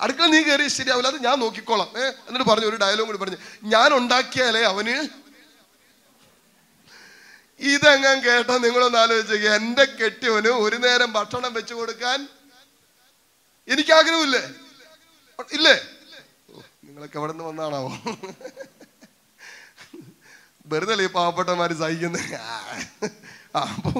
[0.00, 1.90] അടുക്കള നീ കയറി ശരിയാവില്ല അത് ഞാൻ നോക്കിക്കോളാം.
[2.00, 3.38] ഏഹ് എന്നിട്ട് പറഞ്ഞു ഒരു ഡയലോഗ് കൂടി പറഞ്ഞു
[3.74, 4.94] ഞാൻ ഉണ്ടാക്കിയാലേ അവന്
[7.62, 12.20] ഇതെങ്ങാൻ കേട്ടോ നിങ്ങളൊന്ന് ആലോചിച്ചു എന്റെ കെട്ടിയവന് ഒരു നേരം ഭക്ഷണം വെച്ചു കൊടുക്കാൻ
[13.68, 14.42] എനിക്ക് ആഗ്രഹമില്ലേ
[15.52, 15.76] ഇല്ലേ
[16.84, 17.92] നിങ്ങളൊക്കെ എവിടെ നിന്ന് വന്നാണാവോ
[20.66, 22.34] വെറുതെ ഈ പാവപ്പെട്ടമാര് സഹിക്കുന്നത്
[23.60, 23.90] അപ്പോ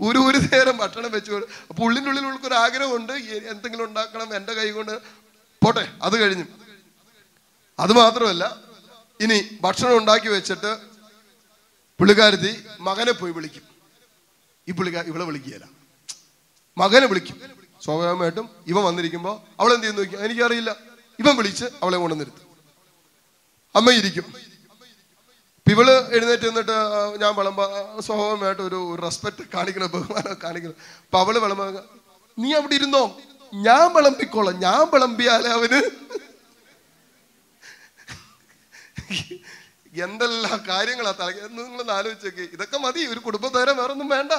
[0.00, 3.12] ഒരു ഒരു നേരം ഭക്ഷണം വെച്ചു കൊടുക്കും അപ്പൊ ഉള്ളിന്റെ ഉള്ളിൽ ഉൾക്കൊരു ആഗ്രഹമുണ്ട്
[3.48, 4.94] എന്തെങ്കിലും ഉണ്ടാക്കണം എന്റെ കൈ കൊണ്ട്
[5.62, 6.46] പോട്ടെ അത് കഴിഞ്ഞു
[7.78, 8.44] അത് മാത്രമല്ല
[9.20, 10.70] ഇനി ഭക്ഷണം ഉണ്ടാക്കി വെച്ചിട്ട്
[12.00, 13.62] പുള്ളിക്കാരത്തി മകനെ പോയി വിളിക്കും.
[14.68, 15.68] ഈ പുള്ളിക്കാർ ഇവളെ വിളിക്കുകയില്ല.
[16.78, 17.36] മകനെ വിളിക്കും.
[17.84, 20.76] സ്വാഭാവികമായിട്ടും ഇവൻ വന്നിരിക്കുമ്പോൾ അവൾ എന്ത് ചെയ്യുന്നു നോക്കി എനിക്കറിയില്ല.
[21.18, 22.46] ഇവൻ വിളിച്ച് അവളെ കൊണ്ടുവന്നിരുത്തും
[23.76, 24.24] അമ്മ ഇരിക്കും.
[25.66, 27.60] ഇവൾ എഴുന്നേറ്റ് നിന്നിട്ട് ആ, ഞാൻ വിളമ്പ
[28.00, 31.62] സ്വാഭാവികമായിട്ട് ഒരു റെസ്പെക്ട് കാണിക്കണം ബഹുമാനം കാണിക്കണം അപ്പൊ അവൾ വിളമ്പ
[32.38, 33.20] നീ അവിടെ ഇരുന്നോ?
[33.54, 34.60] ഞാൻ വിളമ്പിക്കോളാം.
[34.60, 35.80] ഞാൻ വിളമ്പിയാലേ അവന്.
[39.92, 44.32] എന്തെല്ലാം കാര്യങ്ങളാ തല നിങ്ങളൊന്ന് ആലോചിച്ചേക്ക് ഇതൊക്കെ മതി ഒരു കുടുംബത്തേരെ വേറൊന്നും വേണ്ട.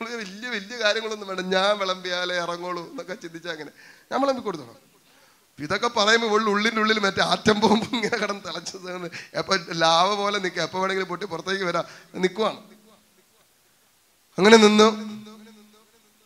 [0.00, 1.42] വലിയ വലിയ കാര്യങ്ങളൊന്നും വേണ്ട.
[1.54, 3.72] ഞാൻ വിളമ്പിയാലേ ഇറങ്ങോളൂ എന്നൊക്കെ ചിന്തിച്ചാൽ അങ്ങനെ.
[4.10, 4.80] ഞാൻ വിളമ്പി കൊടുത്തോളാം.
[5.58, 8.88] ഇതൊക്കെ പറയുമ്പോൾ ഉള്ളിൽ ഉള്ളിന്റെ ഉള്ളിൽ മറ്റേ ആറ്റം ബോംബ് ഇങ്ങനെ കിടന്ന് തിളച്ചത്
[9.40, 11.84] എപ്പോൾ ലാവ പോലെ നിൽക്കുക എപ്പോൾ വേണമെങ്കിലും പൊട്ടി പുറത്തേക്ക് വരാം.
[12.14, 12.60] നിൽക്കുവാണ്
[14.38, 14.88] അങ്ങനെ നിന്നു.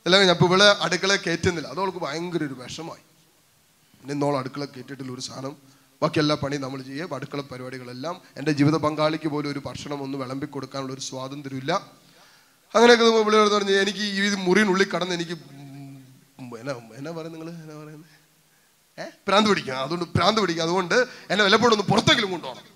[0.07, 1.69] അല്ലെങ്കിൽ ഞാൻ ഇപ്പൊ ഇവിടെ അടുക്കള കയറ്റുന്നില്ല.
[1.69, 3.05] അതോൾക്ക് ഭയങ്കര ഒരു വിഷമായി
[4.09, 5.55] നിന്നോളം അടുക്കള കയറ്റിയിട്ടില്ല ഒരു സാധനം
[6.03, 7.15] ബാക്കി പണി നമ്മൾ ചെയ്യുക.
[7.15, 11.73] അടുക്കള പരിപാടികളെല്ലാം എന്റെ ജീവിത പങ്കാളിക്ക് പോലും ഒരു ഭക്ഷണം ഒന്ന് വിളമ്പി കൊടുക്കാനുള്ള ഒരു സ്വാതന്ത്ര്യമില്ല.
[12.75, 15.37] അങ്ങനെയൊക്കെ നമ്മൾ വിളി പറഞ്ഞു എനിക്ക് ഈ മുറിനുള്ളിൽ കടന്ന് എനിക്ക്
[16.61, 18.13] എന്നാ എന്നാ പറയുന്നത് നിങ്ങൾ എന്നാ പറയുന്നത്?
[18.99, 20.95] ഏഹ് പ്രാന്ത് പിടിക്കുക അതുകൊണ്ട് പ്രാന്ത് പിടിക്കുക അതുകൊണ്ട്
[21.31, 22.76] എന്നെ വല്ലപ്പോഴും പുറത്തെങ്കിലും കൊണ്ടുപോകണം.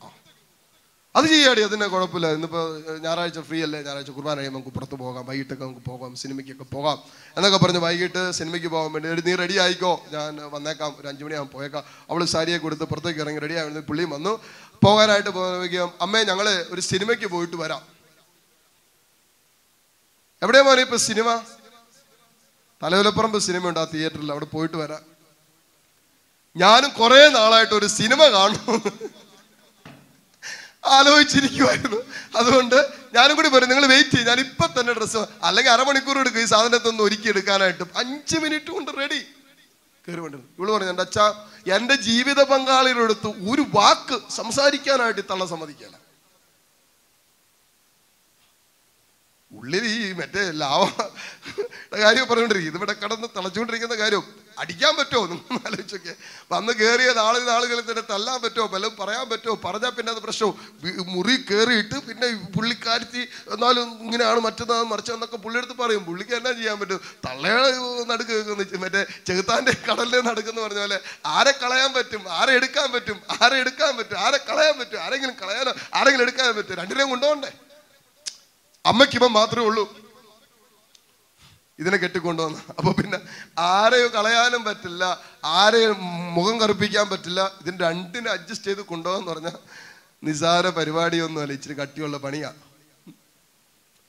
[1.15, 2.27] അത് ചെയ്യാടി അതിന് കുഴപ്പമില്ല.
[2.37, 2.65] ഇന്നിപ്പോൾ
[3.05, 3.79] ഞായറാഴ്ച ഫ്രീ അല്ലേ?
[3.87, 6.99] ഞായറാഴ്ച കുർബാന കഴിയുമ്പോൾ നമുക്ക് പുറത്ത് പോകാം വൈകിട്ടൊക്കെ നമുക്ക് പോകാം സിനിമയ്ക്കൊക്കെ പോകാം
[7.37, 9.93] എന്നൊക്കെ പറഞ്ഞ് വൈകിട്ട് സിനിമയ്ക്ക് പോകാൻ വേണ്ടി നീ റെഡി ആയിക്കോ?
[10.13, 11.83] ഞാൻ വന്നേക്കാം ഒരു അഞ്ച് മണിയാകുമ്പോൾ പോയേക്കാം.
[12.11, 14.33] അവൾ സാരിയെ കൊടുത്ത് പുറത്തേക്ക് ഇറങ്ങി റെഡി ആയിരുന്നു പുള്ളിയും വന്നു.
[14.85, 17.83] പോകാനായിട്ട് പോകുമ്പോഴേക്കും അമ്മേ ഞങ്ങൾ ഒരു സിനിമയ്ക്ക് പോയിട്ട് വരാം.
[20.43, 21.29] എവിടെയാ മോനെ ഇപ്പൊ സിനിമ?
[22.83, 25.03] തലവിലപ്പറമ്പ് സിനിമ ഉണ്ട് ആ തിയേറ്ററിൽ അവിടെ പോയിട്ട് വരാം.
[26.57, 28.83] ഞാനും കുറെ നാളായിട്ട് ഒരു സിനിമ കാണും.
[30.85, 32.01] ആലോചിച്ചിരിക്കുമായിരുന്നു
[32.37, 34.29] അതുകൊണ്ട് ഞാനും കൂടി പറയും നിങ്ങൾ വെയിറ്റ് ചെയ്യും.
[34.29, 36.41] ഞാൻ ഇപ്പൊ തന്നെ ഡ്രസ്സ് അല്ലെങ്കിൽ അരമണിക്കൂർ എടുക്കും.
[36.41, 37.85] ഈ സാധനത്തൊന്ന് ഒരുക്കി എടുക്കാനായിട്ട്.
[37.97, 39.21] അഞ്ച് മിനിറ്റ് കൊണ്ട് റെഡി
[40.09, 41.19] കയറി വേണ്ടത് ഇവൾ പറഞ്ഞു എന്റെ അച്ഛ
[41.71, 45.95] എന്റെ ജീവിത പങ്കാളിയുടെ അടുത്ത് ഒരു വാക്ക് സംസാരിക്കാനായിട്ട് തള്ള സമ്മതിക്കല
[49.59, 50.83] ഉള്ളിൽ ഈ മറ്റേ ലാവ
[51.99, 52.71] കാര്യം പറഞ്ഞോണ്ടിരിക്കും.
[52.71, 54.25] ഇതിവിടെ കിടന്ന് തിളച്ചുകൊണ്ടിരിക്കുന്ന കാര്യം.
[54.59, 55.27] അടിക്കാൻ പറ്റുമോ?
[55.27, 56.15] നിങ്ങൾ ആലോചിച്ചൊക്കെ.
[56.53, 58.67] വന്ന് കയറിയ നാളെ നാളുകളിൽ തന്നെ തല്ലാൻ പറ്റുമോ?
[58.67, 59.55] വല്ലതും പറയാൻ പറ്റുമോ?
[59.65, 60.55] പറഞ്ഞാൽ പിന്നെ അത് പ്രശ്നവും.
[61.07, 66.05] മുറി കയറിയിട്ട് പിന്നെ പുള്ളിക്കാരുത്തി എന്നാലും ഇങ്ങനെയാണ് മറ്റന്നാൾ മറിച്ചതെന്നൊക്കെ പുള്ളിയെടുത്ത് പറയും.
[66.05, 67.01] പുള്ളിക്ക് എന്നാ ചെയ്യാൻ പറ്റും?
[67.29, 72.25] തള്ളയാണ് നടുക്ക് മറ്റേ ചെകുത്താന്റെ കടലിൽ നടക്കുന്ന പറഞ്ഞ പോലെ ആരെ കളയാൻ പറ്റും?
[72.29, 73.21] ആരെ എടുക്കാൻ പറ്റും?
[73.43, 74.19] ആരെ എടുക്കാൻ പറ്റും?
[74.19, 75.03] ആരെ കളയാൻ പറ്റും?
[75.03, 75.75] ആരെങ്കിലും കളയാനോ?
[75.95, 76.77] ആരെങ്കിലും എടുക്കാൻ പറ്റും?
[76.77, 77.53] രണ്ടിനെയും കൊണ്ടുപോകണ്ടേ?
[78.85, 79.85] അമ്മയ്ക്ക് മാത്രമേ ഉള്ളൂ.
[81.79, 83.19] ഇതിനെ കെട്ടിക്കൊണ്ടുവന്ന അപ്പൊ പിന്നെ
[83.59, 85.05] ആരെയും കളയാനും പറ്റില്ല
[85.45, 85.99] ആരെയും
[86.37, 87.41] മുഖം കറുപ്പിക്കാൻ പറ്റില്ല.
[87.61, 89.51] ഇതിന് രണ്ടിനെ അഡ്ജസ്റ്റ് ചെയ്ത് കൊണ്ടുപോകാന്ന് പറഞ്ഞ
[90.25, 91.53] നിസാര പരിപാടിയൊന്നും അല്ല.
[91.53, 92.51] ഇച്ചിരി കട്ടിയുള്ള പണിയാ.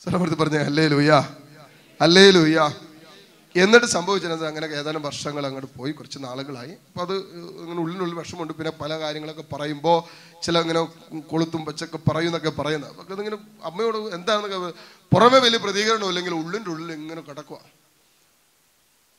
[0.01, 1.11] സ്ഥലപ്പെടുത്ത് പറഞ്ഞ അല്ലേ ലൂയ്യ
[2.01, 2.59] അല്ലേ ലൂയ
[3.55, 6.73] എന്നിട്ട് സംഭവിച്ചത് അങ്ങനെ ഏതാനും വർഷങ്ങൾ അങ്ങോട്ട് പോയി കുറച്ച് നാളുകളായി.
[6.89, 7.15] അപ്പോൾ അത്
[7.63, 8.53] ഇങ്ങനെ ഉള്ളിനുള്ളിൽ വിഷമമുണ്ട്.
[8.59, 9.97] പിന്നെ പല കാര്യങ്ങളൊക്കെ പറയുമ്പോൾ
[10.45, 10.81] ചില ഇങ്ങനെ
[11.31, 12.93] കൊളുത്തും വെച്ചൊക്കെ പറയുന്നൊക്കെ പറയുന്നത്.
[13.01, 14.59] അപ്പോൾ അതിങ്ങനെ അമ്മയോട് എന്താണെന്നൊക്കെ
[15.11, 17.59] പുറമെ വലിയ പ്രതികരണം ഇല്ലെങ്കിൽ ഉള്ളിന്റെ ഉള്ളിൽ ഇങ്ങനെ കിടക്കുക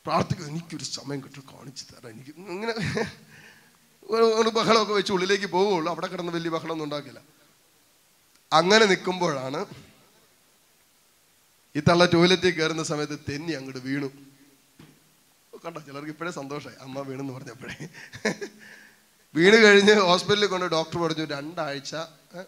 [0.07, 2.75] പ്രാർത്ഥിക്കുക എനിക്കൊരു സമയം കിട്ടും കാണിച്ചു തരാം എനിക്ക് ഇങ്ങനെ
[4.41, 7.21] ഒരു ബഹളമൊക്കെ വെച്ച് ഉള്ളിലേക്ക് പോവുള്ളൂ അവിടെ കിടന്ന് വലിയ ബഹളമൊന്നും ഉണ്ടാക്കില്ല.
[8.53, 9.61] അങ്ങനെ നിൽക്കുമ്പോഴാണ്
[11.77, 14.09] ഈ തള്ള ടോയ്ലറ്റിൽ കയറുന്ന സമയത്ത് തെന്നി അങ്ങോട്ട് വീണു.
[15.65, 15.81] കണ്ടോ?
[15.81, 17.89] ചിലർക്ക് ഇപ്പോഴേ സന്തോഷമായി അമ്മ വീണെന്ന് പറഞ്ഞപ്പോഴേ.
[19.35, 21.95] വീണ് കഴിഞ്ഞ് ഹോസ്പിറ്റലിൽ കൊണ്ട് ഡോക്ടർ പറഞ്ഞു രണ്ടാഴ്ച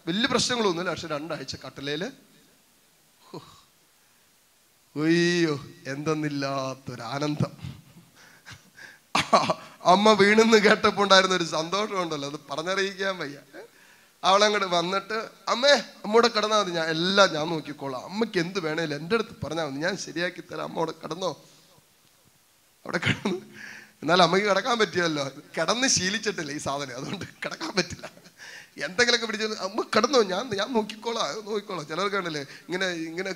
[0.07, 2.13] വലിയ പ്രശ്നങ്ങളൊന്നുമില്ല പക്ഷെ രണ്ടാഴ്ച കട്ടലയിൽ
[3.23, 3.39] ഹോ.
[5.03, 5.55] അയ്യോ
[5.87, 7.53] എന്തെന്നില്ലാത്തൊരാനന്ദം.
[9.85, 13.39] അമ്മ വീണെന്ന് കേട്ടപ്പോൾ ഉണ്ടായിരുന്ന ഒരു സന്തോഷമുണ്ടല്ലോ അത് പറഞ്ഞറിയിക്കാൻ വയ്യ.
[14.25, 15.71] അവളങ്ങോട്ട് വന്നിട്ട് അമ്മേ
[16.05, 16.71] അമ്മൂടെ കിടന്നാൽ മതി.
[16.71, 18.05] ഞാൻ എല്ലാം ഞാൻ നോക്കിക്കോളാം.
[18.05, 19.75] അമ്മയ്ക്ക് എന്ത് വേണേലും എന്റെ അടുത്ത് പറഞ്ഞാൽ മതി.
[19.75, 20.63] ഞാൻ ശരിയാക്കി തരാം.
[20.63, 21.45] അമ്മ അവിടെ കിടന്നോ?
[22.85, 23.43] അവിടെ കിടന്നു.
[24.03, 25.31] എന്നാൽ അമ്മയ്ക്ക് കിടക്കാൻ പറ്റിയല്ലോ.
[25.57, 26.97] കിടന്ന് ശീലിച്ചിട്ടില്ല ഈ സാധനം.
[26.97, 28.11] അതുകൊണ്ട് കിടക്കാൻ പറ്റില്ല.
[28.85, 30.23] എന്തെങ്കിലുമൊക്കെ പിടിച്ച് അമ്മ കിടന്നോ?
[30.23, 31.35] ഞാൻ ഞാൻ നോക്കിക്കോളാം.
[31.35, 31.87] നോക്കിക്കോളാം.
[31.87, 33.35] ചിലർക്ക് കണ്ടില്ലേ ഇങ്ങനെ ഇങ്ങനെ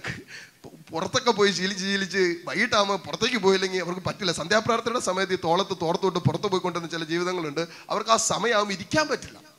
[0.90, 4.32] പുറത്തൊക്കെ പോയി ശീലിച്ച് ശീലിച്ച് വൈകിട്ടാകുമ്പോൾ പുറത്തേക്ക് പോയില്ലെങ്കിൽ അവർക്ക് പറ്റില്ല.
[4.32, 7.68] സന്ധ്യാപ്രാർത്ഥനയുടെ സമയത്ത് ഈ തോളത്ത് തോർത്തോട്ട് പുറത്ത് പോയിക്കൊണ്ടിരുന്ന ചില ജീവിതങ്ങളുണ്ട്.
[7.90, 9.57] അവർക്ക് ആ സമയമാകുമ്പോൾ ഇരിക്കാൻ പറ്റില്ല.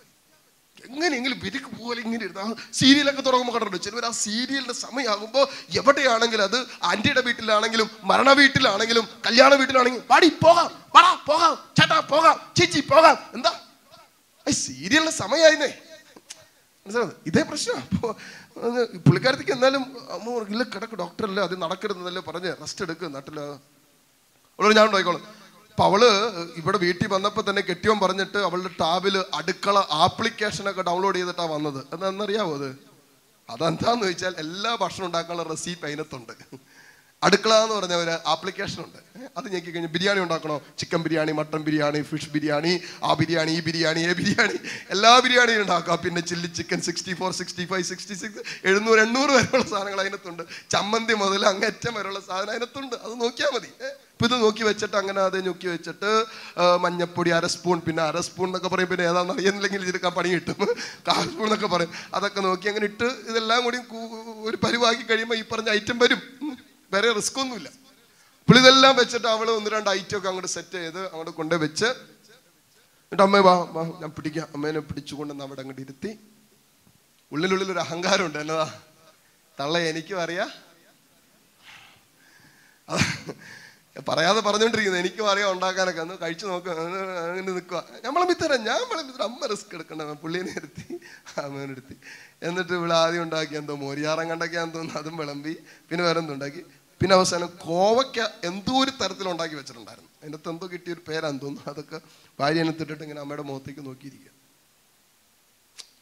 [0.89, 2.47] എങ്ങനെയെങ്കിലും വിരിക്ക് പോലെ ഇങ്ങനെ ഇരുന്ന് ആ
[2.79, 3.83] സീരിയലൊക്കെ തുടങ്ങുമ്പോൾ കണ്ടിട്ടുണ്ട്.
[3.85, 5.45] ചിലവർ ആ സീരിയലിന്റെ സമയമാകുമ്പോൾ
[5.79, 6.59] എവിടെയാണെങ്കിലും അത്
[6.91, 13.17] ആന്റിയുടെ വീട്ടിലാണെങ്കിലും മരണ വീട്ടിലാണെങ്കിലും കല്യാണ വീട്ടിലാണെങ്കിലും പാടി പോകാം പാടാ പോകാം ചേട്ടാ പോകാം ചേച്ചി പോകാം.
[13.37, 13.51] എന്താ?
[14.47, 15.71] ഈ സീരിയലിന്റെ സമയമായിരുന്നേ
[16.85, 17.79] മനസ്സിലാവും ഇതേ പ്രശ്നം.
[17.95, 18.11] അപ്പോൾ
[19.07, 19.83] പുള്ളിക്കാരത്തേക്ക് എന്നാലും
[20.15, 23.41] അമ്മ ഇല്ല കിടക്ക് ഡോക്ടറല്ലേ അത് നടക്കരുതെന്നല്ലേ പറഞ്ഞ് റെസ്റ്റ് എടുക്കുക നട്ടില്ല
[24.59, 25.25] അവളോട് ഞാൻ ഉണ്ടായിക്കോളാം
[25.79, 26.03] അപ്പൊ അവൾ
[26.57, 32.07] ഇവിടെ വീട്ടിൽ വന്നപ്പോ തന്നെ കെട്ടിയോൻ പറഞ്ഞിട്ട് അവളുടെ ടാബിൽ അടുക്കള ആപ്ലിക്കേഷൻ ഒക്കെ ഡൗൺലോഡ് ചെയ്തിട്ടാ വന്നത്.
[32.07, 32.75] എന്നറിയാവോ അത്?
[33.49, 36.33] അതെന്താന്ന് ചോദിച്ചാൽ എല്ലാ ഭക്ഷണം ഉണ്ടാക്കാനുള്ള റെസിപ്പി അതിനകത്തുണ്ട്.
[37.23, 38.99] അടുക്കള എന്ന് പറഞ്ഞ ഒരു ആപ്ലിക്കേഷൻ ഉണ്ട്.
[39.37, 40.61] അത് ഞെക്കി കഴിഞ്ഞ് biryani ഉണ്ടാക്കണോ?
[40.79, 44.59] Chicken biryani mutton biryani fish biryani ആ ബിരിയാണി ഈ ബിരിയാണി ഏ ബിരിയാണി.
[44.89, 45.97] എല്ലാ ബിരിയാണിയും ഉണ്ടാക്കാം.
[46.05, 50.43] പിന്നെ chilli chicken sixty four sixty five sixty six എഴുന്നൂറ് എണ്ണൂറ് വരെയുള്ള സാധനങ്ങൾ അതിനകത്തുണ്ട്.
[50.69, 52.95] ചമ്മന്തി മുതൽ അങ്ങേറ്റം വരെയുള്ള സാധനം അതിനകത്തുണ്ട്.
[52.95, 53.71] അത് നോക്കിയാൽ മതി.
[54.19, 56.09] ഏ, ഇത് നോക്കി വെച്ചിട്ട് അങ്ങനെ അത് നോക്കി വെച്ചിട്ട്
[56.83, 60.57] മഞ്ഞപ്പൊടി അര സ്പൂൺ പിന്നെ അര സ്പൂൺ എന്നൊക്കെ പറയും പിന്നെ ഏതാണെന്ന് അറിയുന്നില്ലെങ്കിൽ ഇതിനൊക്കെ പണി കിട്ടും.
[61.07, 61.91] കാൽ സ്പൂൺ എന്നൊക്കെ പറയും.
[62.17, 63.77] അതൊക്കെ നോക്കി അങ്ങനെ ഇട്ട് ഇതെല്ലാം കൂടി
[64.49, 66.21] ഒരു പരിവാക്കി കഴിയുമ്പോൾ ഈ പറഞ്ഞ ഐറ്റം വരും.
[66.91, 67.69] വേറെ റിസ്ക് ഒന്നുമില്ല.
[68.41, 71.87] അപ്പോൾ ഇതെല്ലാം വെച്ചിട്ട് അവൾ ഒന്ന് രണ്ട് ഐറ്റം ഒക്കെ അങ്ങോട്ട് സെറ്റ് ചെയ്ത് അങ്ങോട്ട് കൊണ്ട് വെച്ച്
[73.05, 74.47] എന്നിട്ട് അമ്മേ വാ വാ ഞാൻ പിടിക്കാം.
[74.55, 76.11] അമ്മേനെ പിടിച്ചുകൊണ്ട് അവിടെ അങ്ങോട്ട് ഇരുത്തി.
[77.31, 78.67] ഉള്ളിലുള്ളിൽ ഒരു അഹങ്കാരം ഉണ്ട് എന്നതാ?
[79.57, 80.49] തള്ള എനിക്കും അറിയാം.
[84.07, 86.01] പറയാതെ പറഞ്ഞോണ്ടിരിക്കുന്നത് എനിക്കും അറിയാം ഉണ്ടാക്കാനൊക്കെ.
[86.01, 90.01] ഒന്ന് കഴിച്ചു നോക്കുക അങ്ങനെ നിൽക്കുക നമ്മളെ മിത്രം ഞാൻ വിളമ്പിത്തരാം അമ്മ റിസ്ക് എടുക്കണ്ട.
[90.23, 90.87] പുള്ളിനെ എടുത്തി
[91.43, 91.95] അമ്മേനെ എടുത്തി
[92.47, 94.99] എന്നിട്ട് ഇവിടെ ആദ്യം ഉണ്ടാക്കി എന്തോ മോരിയാറം കണ്ടൊക്കെയാന്ന് തോന്നുന്നു.
[94.99, 95.53] അതും വിളമ്പി.
[95.89, 96.63] പിന്നെ വേറെ എന്തോ ഉണ്ടാക്കി.
[97.01, 100.09] പിന്നെ അവസാനം കോവയ്ക്ക എന്തോ ഒരു തരത്തിൽ ഉണ്ടാക്കി വെച്ചിട്ടുണ്ടായിരുന്നു.
[100.21, 101.71] അതിന്റെ എന്തോ കിട്ടിയൊരു പേരാന്ന് തോന്നുന്നു.
[101.71, 101.99] അതൊക്കെ
[102.39, 104.38] ഭാര്യ ഇട്ടിട്ട് ഇങ്ങനെ അമ്മയുടെ മുഖത്തേക്ക് നോക്കിയിരിക്കുക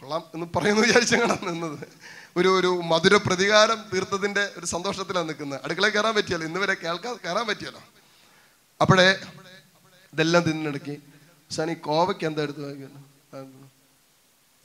[0.01, 1.87] കൊള്ളാം എന്ന് പറയുന്നു വിചാരിച്ചങ്ങനെ നിന്നത്.
[2.37, 5.59] ഒരു ഒരു മധുര പ്രതികാരം തീർത്തതിന്റെ ഒരു സന്തോഷത്തിലാണ് നിൽക്കുന്നത്.
[5.63, 7.81] അടുക്കളയിൽ കയറാൻ പറ്റിയല്ലോ ഇന്ന് വരെ കേൾക്കാൻ കയറാൻ പറ്റിയല്ലോ
[8.81, 9.19] അപ്പോഴേ
[10.13, 11.01] ഇതെല്ലാം തിന്നെടുക്കി.
[11.51, 12.97] സാൻ ഈ കോവയ്ക്ക് എന്താ എടുത്ത് നോക്കിയത്?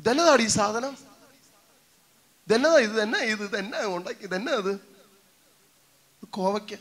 [0.00, 0.96] ഇതെന്നതാണ് ഈ സാധനം?
[2.46, 3.02] ഇതെന്നതാ ഇത്?
[3.02, 3.58] തന്നെ ഇത്?
[3.58, 4.22] തന്നെ ഉണ്ടാക്കി?
[4.22, 4.80] ഇതെന്നാ അത്
[6.30, 6.74] കോവയ്ക്ക.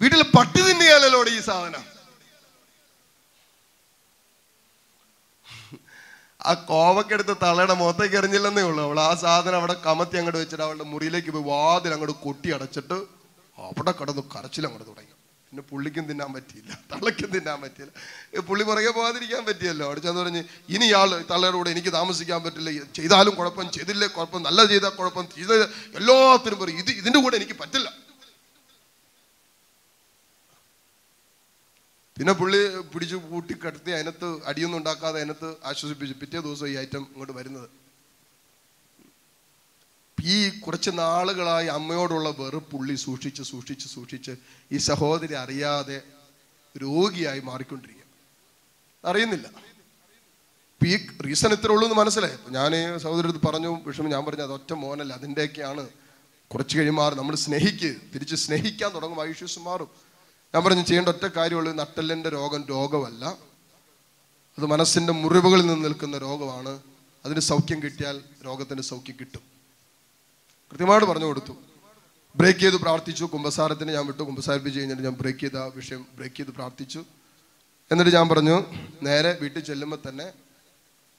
[0.00, 1.95] വീട്ടിൽ പട്ടി തിന്നുകയല്ലോ ഈ സാധനം.
[6.50, 8.82] ആ കോവക്കെടുത്ത് തള്ളയുടെ മുഖത്തേക്ക് എറിഞ്ഞില്ലെന്നേ ഉള്ളൂ.
[8.88, 12.98] അവൾ ആ സാധനം അവിടെ കമത്തി അങ്ങോട്ട് വെച്ചിട്ട് അവളുടെ മുറിയിലേക്ക് പോയി വാതിൽ അങ്ങോട്ട് കൊട്ടി അടച്ചിട്ട്
[13.58, 15.12] അവിടെ കിടന്ന് കരച്ചിൽ അങ്ങോട്ട് തുടങ്ങി.
[15.50, 16.70] പിന്നെ പുള്ളിക്കും തിന്നാൻ പറ്റിയില്ല.
[16.92, 17.92] തള്ളയ്ക്കും തിന്നാൻ പറ്റിയില്ല.
[18.48, 19.84] പുള്ളി പുറകെ പോകാതിരിക്കാൻ പറ്റിയല്ലോ.
[19.88, 20.42] അവിടെ ചെന്ന് പറഞ്ഞ്
[20.74, 22.70] ഇനി ഇയാൾ തള്ളയുടെ കൂടെ എനിക്ക് താമസിക്കാൻ പറ്റില്ല.
[22.98, 25.52] ചെയ്താലും കുഴപ്പം ചെയ്തില്ലേ കുഴപ്പം നല്ല ചെയ്താൽ കുഴപ്പം ചെയ്ത
[26.00, 26.78] എല്ലാത്തിനും പറയും.
[26.84, 27.88] ഇത് ഇതിന്റെ കൂടെ എനിക്ക് പറ്റില്ല.
[32.18, 32.58] പിന്നെ പുള്ളി
[32.92, 37.68] പിടിച്ചു കൂട്ടി കടത്തി അതിനകത്ത് അടിയൊന്നും ഉണ്ടാക്കാതെ അതിനകത്ത് ആശ്വസിപ്പിച്ചു പിറ്റേ ദിവസം ഈ ഐറ്റം ഇങ്ങോട്ട് വരുന്നത്.
[40.24, 44.32] ഈ കുറച്ച് നാളുകളായി അമ്മയോടുള്ള വെറുപ്പുള്ളി സൂക്ഷിച്ച് സൂക്ഷിച്ച് സൂക്ഷിച്ച്
[44.72, 45.98] ഈ സഹോദരി അറിയാതെ
[46.82, 48.06] രോഗിയായി മാറിക്കൊണ്ടിരിക്കുക
[49.10, 49.46] അറിയുന്നില്ല.
[50.80, 50.96] ഈ
[51.26, 52.38] റീസൺ ഇത്ര ഉള്ളൂ എന്ന് മനസ്സിലായി.
[52.48, 55.88] ഞാൻ സഹോദരി അടുത്ത് പറഞ്ഞു വിഷമം ഞാൻ പറഞ്ഞു അത് ഒറ്റ മോനല്ല അതിന്റെയൊക്കെയാണ്
[56.52, 60.05] കുറച്ച് കഴിയുമ്പോൾ നമ്മൾ സ്നേഹിക്ക് തിരിച്ച് സ്നേഹിക്കാൻ തുടങ്ങും ആയുഷ്യൂസ് മാറും.
[60.56, 63.24] ഞാൻ പറഞ്ഞു ചെയ്യേണ്ട ഒറ്റ കാര്യമുള്ളൂ നട്ടലിന്റെ രോഗം രോഗമല്ല.
[64.58, 66.80] അത് മനസ്സിന്റെ മുറിവുകളിൽ നിന്ന് നിൽക്കുന്ന രോഗമാണ്.
[67.24, 69.40] അതിന് സൗഖ്യം കിട്ടിയാൽ രോഗത്തിന് സൗഖ്യം കിട്ടും.
[70.72, 71.56] കൃത്യമായിട്ട് പറഞ്ഞു കൊടുത്തു.
[72.36, 73.24] ബ്രേക്ക് ചെയ്ത് പ്രാർത്ഥിച്ചു.
[73.24, 74.22] കുംഭസാരത്തിന് ഞാൻ വിട്ടു.
[74.22, 77.04] കുമ്പസാരിപ്പിച്ച് കഴിഞ്ഞിട്ട് ഞാൻ ബ്രേക്ക് ചെയ്ത ആ വിഷയം ബ്രേക്ക് ചെയ്ത് പ്രാർത്ഥിച്ചു.
[77.92, 78.64] എന്നിട്ട് ഞാൻ പറഞ്ഞു
[79.02, 80.32] നേരെ വീട്ടിൽ ചെല്ലുമ്പോൾ തന്നെ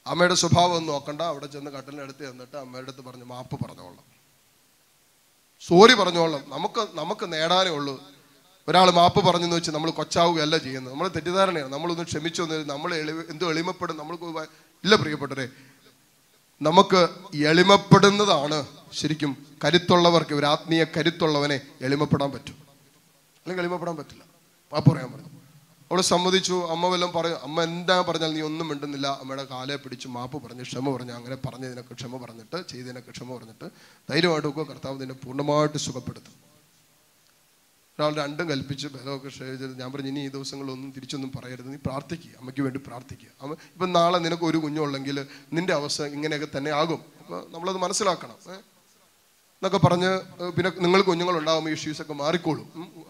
[0.06, 1.22] അമ്മയുടെ സ്വഭാവം ഒന്നും നോക്കണ്ട.
[1.22, 4.04] അവിടെ ചെന്ന് കട്ടലിനടുത്ത് ചെന്നിട്ട് അമ്മയുടെ അടുത്ത് പറഞ്ഞു മാപ്പ് പറഞ്ഞോളാം.
[5.66, 6.44] സോറി പറഞ്ഞോളാം.
[6.48, 8.17] നമുക്ക് നമുക്ക് നേടാനേ ഉള്ളൂ.
[8.68, 10.92] ഒരാൾ മാപ്പ് പറഞ്ഞെന്ന് വെച്ച് നമ്മൾ കൊച്ചാവുകയല്ല ചെയ്യുന്നത്.
[10.92, 11.72] നമ്മൾ തെറ്റിദ്ധാരണയാണ്.
[11.72, 12.94] നമ്മളൊന്ന് ക്ഷമിച്ചു വന്നത് നമ്മൾ
[13.28, 14.24] എന്തോ എളിമപ്പെടും നമ്മൾക്ക്
[14.84, 15.48] ഇല്ല പ്രിയപ്പെട്ടവരെ.
[16.62, 22.52] നമുക്ക് എളിമപ്പെടുന്നതാണ് ശരിക്കും കരുത്തുള്ളവർക്ക് ഒരു ആത്മീയ കരുത്തുള്ളവനെ എളിമപ്പെടാൻ പറ്റും.
[22.52, 24.24] അല്ലെങ്കിൽ എളിമപ്പെടാൻ പറ്റില്ല.
[24.72, 25.26] പാപ്പ പറയാൻ പറഞ്ഞു.
[25.92, 26.68] അവൾ സമ്മതിച്ചു.
[26.70, 29.06] അമ്മ വല്ലതും പറയും അമ്മ എന്താ പറഞ്ഞാൽ നീ ഒന്നും മിണ്ടുന്നില്ല.
[29.06, 33.70] അമ്മയുടെ കാലെ പിടിച്ച് മാപ്പ് പറഞ്ഞ് ക്ഷമ പറഞ്ഞു അങ്ങനെ പറഞ്ഞതിനൊക്കെ ക്ഷമ പറഞ്ഞിട്ട് ചെയ്തതിനൊക്കെ ക്ഷമ പറഞ്ഞിട്ട്
[34.10, 36.47] ധൈര്യമായിട്ട് ഒക്കെ കർത്താവ് നിന്നെ പൂർണമായിട്ട് സുഖപ്പെടുത്തും.
[37.98, 41.68] ഒരാൾ രണ്ടും കൽപ്പിച്ച് ബലമൊക്കെ ഷെയർ ചെയ്ത് ഞാൻ പറഞ്ഞു ഇനി ഈ ദിവസങ്ങളൊന്നും തിരിച്ചൊന്നും പറയരുത്.
[41.72, 45.16] നീ പ്രാർത്ഥിക്കുക അമ്മയ്ക്ക് വേണ്ടി പ്രാർത്ഥിക്കുക അമ്മ ഇപ്പം നാളെ നിനക്ക് ഒരു കുഞ്ഞുള്ളെങ്കിൽ
[45.56, 47.00] നിന്റെ അവസ്ഥ ഇങ്ങനെയൊക്കെ തന്നെ ആകും.
[47.20, 48.36] അപ്പോൾ നമ്മളത് മനസ്സിലാക്കണം?
[49.58, 50.10] എന്നൊക്കെ പറഞ്ഞ്
[50.56, 52.66] പിന്നെ നിങ്ങൾ കുഞ്ഞുങ്ങളുണ്ടാകുമ്പോൾ ഇഷ്യൂസ് ഒക്കെ മാറിക്കോളും.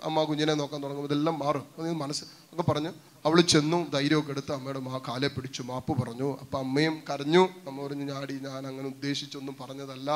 [0.09, 1.65] അമ്മ കുഞ്ഞിനെ നോക്കാൻ തുടങ്ങുമ്പോൾ ഇതെല്ലാം മാറും.
[1.87, 2.93] നീ മനസ്സ് ഒക്കെ പറഞ്ഞ്
[3.27, 6.29] അവൾ ചെന്നു ധൈര്യമൊക്കെ എടുത്ത് അമ്മയുടെ മാ കാലെ പിടിച്ചു മാപ്പ് പറഞ്ഞു.
[6.43, 7.45] അപ്പം അമ്മയും കരഞ്ഞു.
[7.69, 10.11] അമ്മ പറഞ്ഞു ഞാടി ഞാൻ അങ്ങനെ ഉദ്ദേശിച്ചൊന്നും പറഞ്ഞതല്ല.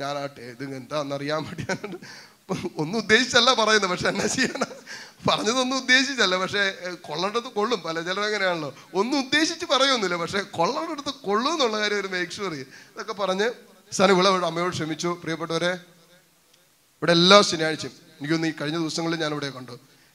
[0.00, 1.64] ഞാൻ ആ ഇത് എന്താണെന്നറിയാൻ വേണ്ടി
[2.50, 4.72] ഒന്നും ഉദ്ദേശിച്ചല്ല പറയുന്നത് പക്ഷെ എന്നാ ചെയ്യണം?
[5.28, 6.62] പറഞ്ഞതൊന്നും ഉദ്ദേശിച്ചല്ല പക്ഷേ
[7.00, 7.80] കൊള്ളേണ്ടത് കൊള്ളും.
[7.82, 8.74] പല ചിലർ അങ്ങനെയാണല്ലോ.
[8.94, 13.50] ഒന്നും ഉദ്ദേശിച്ച് പറയൊന്നുമില്ല പക്ഷേ കൊള്ളേണ്ടടുത്ത് കൊള്ളും എന്നുള്ള കാര്യം ഒരു മേക്ക് ഷുവർ ഇതൊക്കെ പറഞ്ഞ്
[13.92, 15.08] സാധനം ഇവിടെ അമ്മയോട് ക്ഷമിച്ചു.
[15.22, 15.72] പ്രിയപ്പെട്ടവരെ
[16.98, 19.72] ഇവിടെ എല്ലാ ശനിയാഴ്ചയും എനിക്കൊന്ന് ഈ കഴിഞ്ഞ ദിവസങ്ങളിൽ ഞാൻ ഇവിടെ കണ്ടു.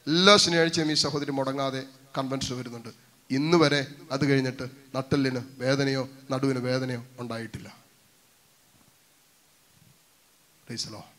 [0.08, 1.84] എല്ലാ ശനിയാഴ്ചയും ഈ സഹോദരി മുടങ്ങാതെ
[2.18, 2.90] കൺവെൻഷൻ വരുന്നുണ്ട്.
[3.32, 4.66] ഇന്ന് വരെ അത് കഴിഞ്ഞിട്ട്
[4.96, 7.78] നട്ടലിന് വേദനയോ നടുവിന് വേദനയോ ഉണ്ടായിട്ടില്ല.
[10.68, 11.17] Praise the Lord.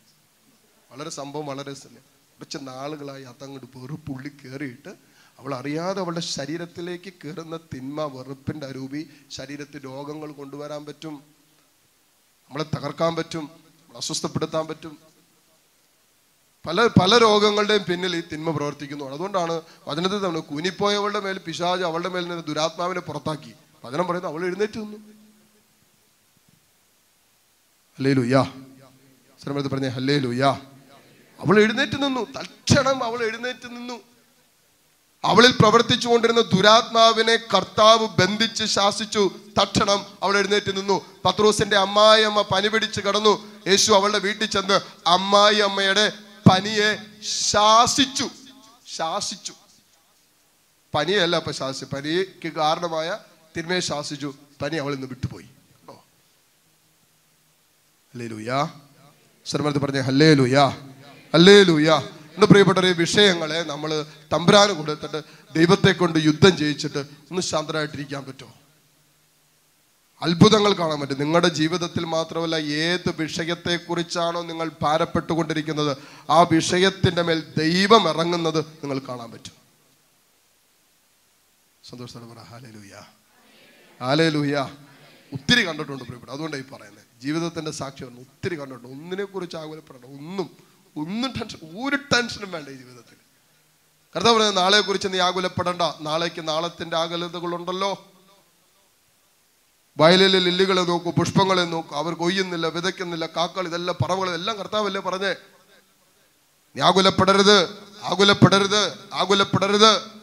[0.99, 4.89] വളരെ സംഭവം വളരെ കുറച്ച് നാളുകളായി അതങ്ങോട്ട് വെറുപ്പുള്ളി കയറിയിട്ട്
[5.39, 11.15] അവൾ അറിയാതെ അവളുടെ ശരീരത്തിലേക്ക് കയറുന്ന തിന്മ വെറുപ്പിന്റെ അരൂപി ശരീരത്തിൽ രോഗങ്ങൾ കൊണ്ടുവരാൻ പറ്റും
[12.49, 14.99] നമ്മളെ തകർക്കാൻ പറ്റും നമ്മളെ അസ്വസ്ഥപ്പെടുത്താൻ പറ്റും.
[16.67, 19.05] പല പല രോഗങ്ങളുടെയും പിന്നിൽ ഈ തിന്മ പ്രവർത്തിക്കുന്നു.
[19.05, 23.55] അതുകൊണ്ടാണ് വചനത്തിൽ നമ്മൾ കുനിപ്പോയവളുടെ മേൽ പിശാജ് അവളുടെ മേൽ നിന്ന് ദുരാത്മാവിനെ പുറത്താക്കി.
[23.85, 24.99] വചനം പറയുന്നത് അവൾ എഴുന്നേറ്റ് നിന്നു.
[27.99, 28.43] ഹല്ലേ ലുയാ
[29.43, 30.68] ശ്രമത്തിൽ പറഞ്ഞേ ഹല്ലേ ലുയ്യാ
[31.41, 32.33] അവൾ എഴുന്നേറ്റ് നിന്നു.
[32.41, 34.01] തക്ഷണം അവൾ എഴുന്നേറ്റ് നിന്നു.
[35.25, 39.31] അവളിൽ പ്രവർത്തിച്ചുകൊണ്ടിരുന്ന ദുരാത്മാവിനെ കർത്താവ് ബന്ധിച്ച് ശാസിച്ചു.
[39.63, 41.05] തക്ഷണം അവൾ എഴുന്നേറ്റ് നിന്നു.
[41.25, 43.63] പത്രോസിന്റെ അമ്മായിയമ്മ പനി പിടിച്ച് കടന്നു.
[43.67, 46.13] യേശു അവളുടെ വീട്ടിൽ ചെന്ന് അമ്മായി അമ്മയുടെ
[46.51, 46.99] പനിയെ
[47.51, 48.29] ശാസിച്ചു.
[48.97, 49.53] ശാസിച്ചു.
[50.95, 53.19] പനിയല്ല അപ്പൊ ശാസിച്ചു പനിക്ക് കാരണമായ
[53.57, 54.35] തിന്മയെ ശാസിച്ചു.
[54.63, 55.47] പനി അവൾ ഇന്ന് വിട്ടുപോയി.
[58.15, 58.71] ഹലേ ലൂയാ
[59.47, 60.88] സർമ്മത്ത് പറഞ്ഞേ ഹല്ലേ ലൂയാ
[61.35, 61.91] ഹല്ലേ ലൂയ
[62.35, 65.23] എന്ന് പ്രിയപ്പെട്ട വിഷയങ്ങളെ നമ്മൾ തമ്പുരാന് കൊടുത്തിട്ട്
[65.55, 68.55] ദൈവത്തെ കൊണ്ട് യുദ്ധം ചെയ്യിച്ചിട്ട് ഒന്ന് ശാന്തരായിട്ടിരിക്കാൻ പറ്റുമോ?
[70.23, 71.19] അത്ഭുതങ്ങൾ കാണാൻ പറ്റും.
[71.19, 75.97] നിങ്ങളുടെ ജീവിതത്തിൽ മാത്രമല്ല ഏത് വിഷയത്തെക്കുറിച്ചാണോ നിങ്ങൾ ഭാരപ്പെട്ടുകൊണ്ടിരിക്കുന്നത്
[76.31, 79.53] ആ വിഷയത്തിന്റെ മേൽ ദൈവം ഇറങ്ങുന്നത് നിങ്ങൾ കാണാൻ പറ്റും.
[81.85, 82.41] സന്തോഷത്തോടെ
[85.33, 88.89] ഒത്തിരി കണ്ടിട്ടുണ്ട് പ്രിയപ്പെട്ടു അതുകൊണ്ടാണ് ഈ പറയുന്നത് ജീവിതത്തിന്റെ സാക്ഷ്യം ഒത്തിരി കണ്ടിട്ടുണ്ട്.
[88.89, 93.17] ഒന്നിനെ കുറിച്ച് ആകുലപ്പെടണം ഒന്നും ഒന്നും ടെൻഷൻ ഒരു ടെൻഷനും വേണ്ട ഈ ജീവിതത്തിൽ.
[94.17, 95.83] കർത്താവ് പറയുന്നത് നാളെ കുറിച്ച് നീ ആകുലപ്പെടണ്ട.
[96.01, 98.07] നാളേക്ക് നാളത്തിന്റെ ആകുലതകളുണ്ടല്ലോ.
[99.99, 101.97] വയലിലെ ലില്ലികളെ നോക്കൂ പുഷ്പങ്ങളെ നോക്കൂ.
[101.97, 105.35] അവർ കൊയ്യുന്നില്ല വിതയ്ക്കുന്നില്ല കാക്കൾ ഇതെല്ലാം പറവുകൾ എല്ലാം കർത്താവല്ലേ പറഞ്ഞേ.
[106.77, 107.69] നീ ആകുലപ്പെടരുത്
[108.03, 110.19] ആകുലപ്പെടരുത് ആകുലപ്പെടരുത്.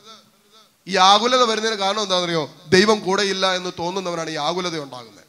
[0.88, 2.55] ഈ ആകുലത വരുന്നതിന് കാരണം എന്താണെന്നറിയോ?
[2.68, 5.24] ദൈവം കൂടെയില്ല എന്ന് തോന്നുന്നവനാണ് ഈ ആകുലത ഉണ്ടാകുന്നത്.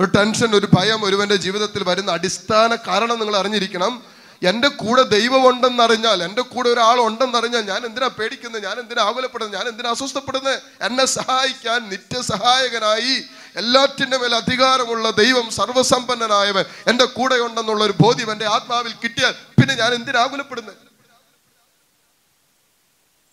[0.00, 4.02] ഒരു ടെൻഷൻ ഒരു ഭയം ഒരുവന്റെ ജീവിതത്തിൽ വരുന്ന അടിസ്ഥാന കാരണം നിങ്ങൾ അറിഞ്ഞിരിക്കണം.
[4.42, 8.62] എന്റെ കൂടെ ദൈവമുണ്ടെന്ന് അറിഞ്ഞാൽ എന്റെ കൂടെ ഒരാൾ ഉണ്ടെന്ന് അറിഞ്ഞാൽ ഞാൻ എന്തിനാ പേടിക്കുന്നത്?
[8.62, 9.56] ഞാൻ എന്തിനാ ആകുലപ്പെടുന്നത്?
[9.58, 10.62] ഞാൻ എന്തിനാ അസ്വസ്ഥപ്പെടുന്നത്?
[10.82, 13.22] എന്നെ സഹായിക്കാൻ നിത്യസഹായകനായി
[13.56, 19.94] എല്ലാറ്റിന്റെ മേൽ അധികാരമുള്ള ദൈവം സർവസമ്പന്നനായവൻ എന്റെ കൂടെ ഉണ്ടെന്നുള്ള ഒരു ബോധ്യം എന്റെ ആത്മാവിൽ കിട്ടിയാൽ പിന്നെ ഞാൻ
[19.94, 20.76] എന്തിനാ ആകുലപ്പെടുന്നത്?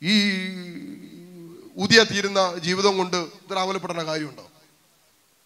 [0.02, 0.16] ഈ
[1.78, 4.52] ഉദിയ തീരുന്ന ജീവിതം കൊണ്ട് ഇത്ര ആകുലപ്പെടേണ്ട കാര്യമുണ്ടോ?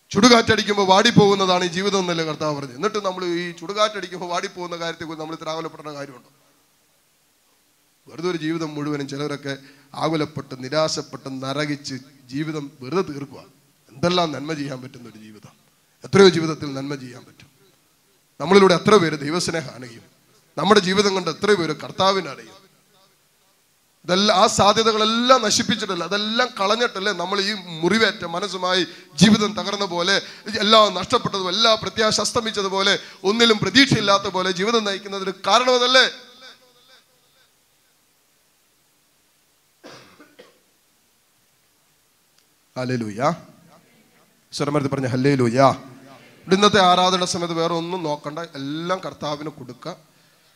[0.10, 5.89] ചുടുകാറ്റടിക്കുമ്പോൾ വാടിപ്പോകുന്നതാണ് ഈ ജീവിതം എന്നല്ലേ കർത്താവ് പറഞ്ഞു എന്നിട്ട് നമ്മൾ ഈ ചുടുകാറ്റടിക്കുമ്പോൾ വാടിപ്പോകുന്ന കാര്യത്തെക്കുറിച്ച് നമ്മൾ ഇത്ര
[5.89, 6.30] കാര്യമുണ്ടോ?
[8.07, 9.57] വെറുതെ ഒരു ജീവിതം മുഴുവനും ചിലരൊക്കെ
[9.93, 11.95] ആകുലപ്പെട്ട് നിരാശപ്പെട്ട് നരകിച്ച്
[12.30, 13.39] ജീവിതം വെറുതെ തീർക്കുക.
[13.91, 15.51] എന്തെല്ലാം നന്മ ചെയ്യാൻ പറ്റുന്ന ഒരു ജീവിതം?
[16.03, 17.49] എത്രയോ ജീവിതത്തിൽ നന്മ ചെയ്യാൻ പറ്റും.
[18.41, 20.01] നമ്മളിലൂടെ എത്ര പേര് ദൈവസ്നേഹം അണയും
[20.57, 22.59] നമ്മുടെ ജീവിതം കൊണ്ട് എത്ര പേര് കർത്താവിനെ അറിയും.
[24.06, 28.84] ഇതെല്ലാം ആ സാധ്യതകളെല്ലാം നശിപ്പിച്ചിട്ടല്ല അതെല്ലാം കളഞ്ഞിട്ടല്ലേ നമ്മൾ ഈ മുറിവേറ്റ മനസ്സുമായി
[29.16, 30.16] ജീവിതം തകർന്ന പോലെ
[30.62, 32.93] എല്ലാം നഷ്ടപ്പെട്ടതും എല്ലാ പ്രത്യാശ അസ്തമിച്ചതുപോലെ
[33.24, 36.06] ഒന്നിലും പ്രതീക്ഷയില്ലാത്ത പോലെ ജീവിതം നയിക്കുന്നതിന് കാരണം അതല്ലേ?
[42.76, 43.22] ഹല്ലേലൂയ.
[44.54, 45.60] സ്വരമരത്ത് പറഞ്ഞ ഹല്ലേലൂയ.
[46.47, 49.95] ഇന്നത്തെ ആരാധന സമയത്ത് വേറെ ഒന്നും നോക്കണ്ട എല്ലാം കർത്താവിന് കൊടുക്കുക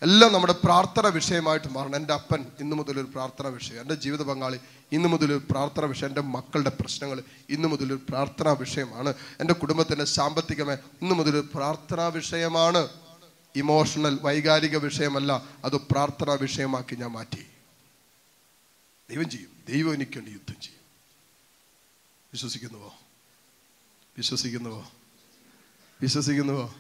[0.03, 1.95] എല്ലാം നമ്മുടെ പ്രാർത്ഥന വിഷയമായിട്ട് മാറണം.
[1.95, 4.59] എന്റെ അപ്പൻ ഇന്നു മുതൽ ഒരു പ്രാർത്ഥന വിഷയം എന്റെ ജീവിത പങ്കാളി
[4.91, 10.05] ഇന്നു മുതൽ ഒരു പ്രാർത്ഥന വിഷയം എന്റെ മക്കളുടെ പ്രശ്നങ്ങൾ ഇന്നു മുതൽ ഒരു പ്രാർത്ഥനാ വിഷയമാണ് എന്റെ കുടുംബത്തിന്റെ
[10.05, 12.87] സാമ്പത്തികമേ ഇന്നു മുതൽ ഒരു പ്രാർത്ഥനാ വിഷയമാണ്.
[13.55, 17.45] ഇമോഷണൽ വൈകാരിക വിഷയമല്ല അത് പ്രാർത്ഥനാ വിഷയമാക്കി ഞാൻ മാറ്റി.
[19.09, 19.49] ദൈവം ചെയ്യും.
[19.67, 20.81] ദൈവം എനിക്ക് വേണ്ടി യുദ്ധം ചെയ്യും.
[22.33, 22.93] വിശ്വസിക്കുന്നുവോ?
[24.17, 24.91] വിശ്വസിക്കുന്നുവോ?
[26.01, 26.75] വിശ്വസിക്കുന്നുവോ?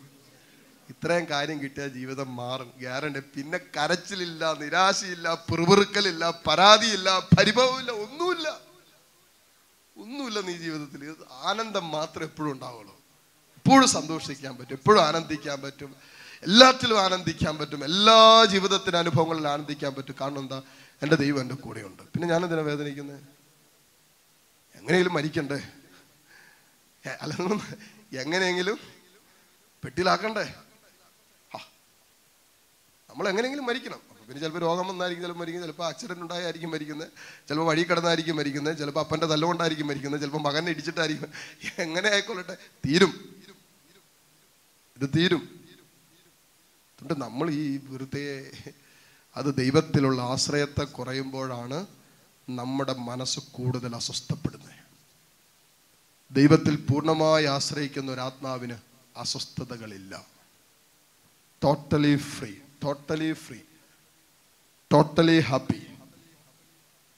[0.93, 2.73] ഇത്രയും കാര്യം കിട്ടിയ ജീവിതം മാറും.
[2.77, 3.19] ഗ്യാരണ്ടി.
[3.19, 8.59] പിന്നെ കരച്ചിലില്ല നിരാശയില്ല പിറുപിറുക്കലില്ല പരാതിയില്ല പരിഭവമില്ല ഒന്നുമില്ല.
[9.97, 11.15] ഒന്നുമില്ല നീ ജീവിതത്തിൽ.
[11.31, 12.95] ആനന്ദം മാത്രം എപ്പോഴും ഉണ്ടാവുള്ളൂ.
[13.55, 14.73] എപ്പോഴും സന്തോഷിക്കാൻ പറ്റും.
[14.73, 15.95] എപ്പോഴും ആനന്ദിക്കാൻ പറ്റും.
[16.43, 17.83] എല്ലാറ്റിലും ആനന്ദിക്കാൻ പറ്റും.
[17.83, 20.15] എല്ലാ ജീവിതത്തിന്റെ അനുഭവങ്ങളിലും ആനന്ദിക്കാൻ പറ്റും.
[20.21, 20.61] കാരണം എന്താ?
[21.01, 22.03] എന്റെ ദൈവം എന്റെ കൂടെയുണ്ട്.
[22.03, 23.21] പിന്നെ ഞാൻ എന്തിനാ വേദനിക്കുന്നത്
[24.75, 25.69] എങ്ങനെയെങ്കിലും മരിക്കണ്ടേ?
[27.05, 27.35] എ- അല്ല
[28.21, 28.79] എങ്ങനെയെങ്കിലും
[29.83, 30.53] പെട്ടിയിലാക്കണ്ടേ.
[33.13, 37.07] നമ്മൾ എങ്ങനെയെങ്കിലും മരിക്കണം പിന്നെ ചിലപ്പോൾ രോഗം വന്നായിരിക്കും ചിലപ്പോൾ മരിക്കുന്നത് ചിലപ്പോൾ ആക്സിഡന്റ് ഉണ്ടായായിരിക്കും മരിക്കുന്നത്
[37.47, 41.27] ചിലപ്പോൾ വഴി കിടന്നായിരിക്കും മരിക്കുന്നത് ചിലപ്പോൾ അപ്പന്റെ തല്ലുകൊണ്ടായിരിക്കും മരിക്കുന്നത് ചിലപ്പോൾ മകനെ ഇടിച്ചിട്ടായിരിക്കും.
[41.77, 42.57] എങ്ങനെ ആയിക്കൊള്ളട്ടെ?
[42.85, 43.35] തീരും.
[45.01, 45.59] ഇത് തീരും.
[47.17, 48.51] നമ്മൾ ഈ വെറുതെ
[49.35, 51.87] അത് ദൈവത്തിലുള്ള ആശ്രയത്തെ കുറയുമ്പോഴാണ്
[52.49, 54.73] നമ്മുടെ മനസ്സ് കൂടുതൽ അസ്വസ്ഥപ്പെടുന്നത്.
[56.31, 58.75] ദൈവത്തിൽ പൂർണമായി ആശ്രയിക്കുന്ന ഒരാത്മാവിന്
[59.17, 60.25] അസ്വസ്ഥതകളില്ല.
[61.63, 62.53] Totally free
[62.83, 63.59] totally free
[64.91, 65.81] totally happy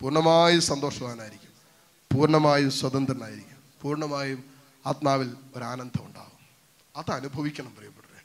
[0.02, 1.50] പൂർണമായും സന്തോഷവാനായിരിക്കും.
[2.16, 3.58] പൂർണമായും സ്വതന്ത്രനായിരിക്കും.
[3.82, 4.44] പൂർണമായും
[4.86, 6.40] ആത്മാവിൽ ഒരു ആനന്ദം ഉണ്ടാകും
[6.96, 8.22] അത് അനുഭവിക്കണം പ്രിയപ്പെട്ടവരെ.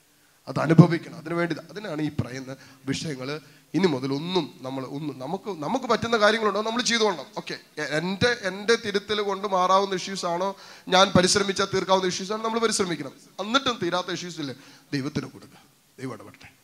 [0.47, 1.17] അത് അനുഭവിക്കണം.
[1.17, 3.41] അതിനുവേണ്ടി അതിനാണ് ഈ പറയുന്ന വിഷയങ്ങൾ
[3.73, 9.21] ഇനി മുതൽ ഒന്നും നമ്മൾ ഒന്നും നമുക്ക് നമുക്ക് പറ്റുന്ന കാര്യങ്ങളുണ്ടോ നമ്മൾ ചെയ്തുകൊള്ളണം ഓക്കെ എന്റെ എന്റെ തിരുത്തൽ
[9.21, 10.55] കൊണ്ട് മാറാവുന്ന ഇഷ്യൂസ് ആണോ?
[10.87, 12.43] ഞാൻ പരിശ്രമിച്ചാൽ തീർക്കാവുന്ന ഇഷ്യൂസ് ആണോ?
[12.43, 13.11] നമ്മൾ പരിശ്രമിക്കണം.
[13.39, 14.55] എന്നിട്ടും തീരാത്ത ഇഷ്യൂസ് ഇല്ലേ?
[14.93, 15.63] ദൈവത്തിന് കൊടുക്കുക.
[15.99, 16.60] ദൈവം ഇടപെട്ടെ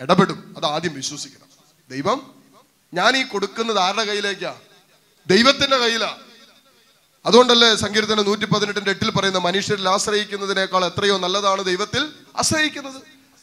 [0.00, 0.54] ഇടപെടും.
[0.56, 1.46] അത് ആദ്യം വിശ്വസിക്കണം.
[1.90, 2.34] ദൈവം
[2.94, 4.56] ഞാൻ ഈ കൊടുക്കുന്നത് ആരുടെ കയ്യിലേക്കാ?
[5.26, 6.18] ദൈവത്തിന്റെ കയ്യിലാ.
[7.26, 13.02] അതുകൊണ്ടല്ലേ സങ്കീർത്തന നൂറ്റി പതിനെട്ടിന്റെ എട്ടിൽ പറയുന്ന മനുഷ്യരിൽ ആശ്രയിക്കുന്നതിനേക്കാൾ എത്രയോ നല്ലതാണ് ദൈവത്തിൽ ആശ്രയിക്കുന്നത്.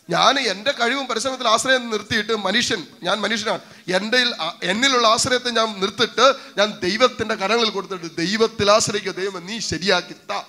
[0.10, 3.60] ഞാൻ എന്റെ കഴിവും പരിശ്രമത്തിൽ ആശ്രയം നിർത്തിയിട്ട് മനുഷ്യൻ ഞാൻ മനുഷ്യനാണ്.
[3.96, 4.18] എന്റെ
[4.64, 9.12] എന്നിലുള്ള ആശ്രയത്തെ ഞാൻ നിർത്തിട്ട് ഞാൻ ദൈവത്തിന്റെ കരങ്ങളിൽ കൊടുത്തിട്ട് ദൈവത്തിൽ ആശ്രയിക്കുക.
[9.12, 10.46] ദൈവം നീ ശരിയാക്കി താ.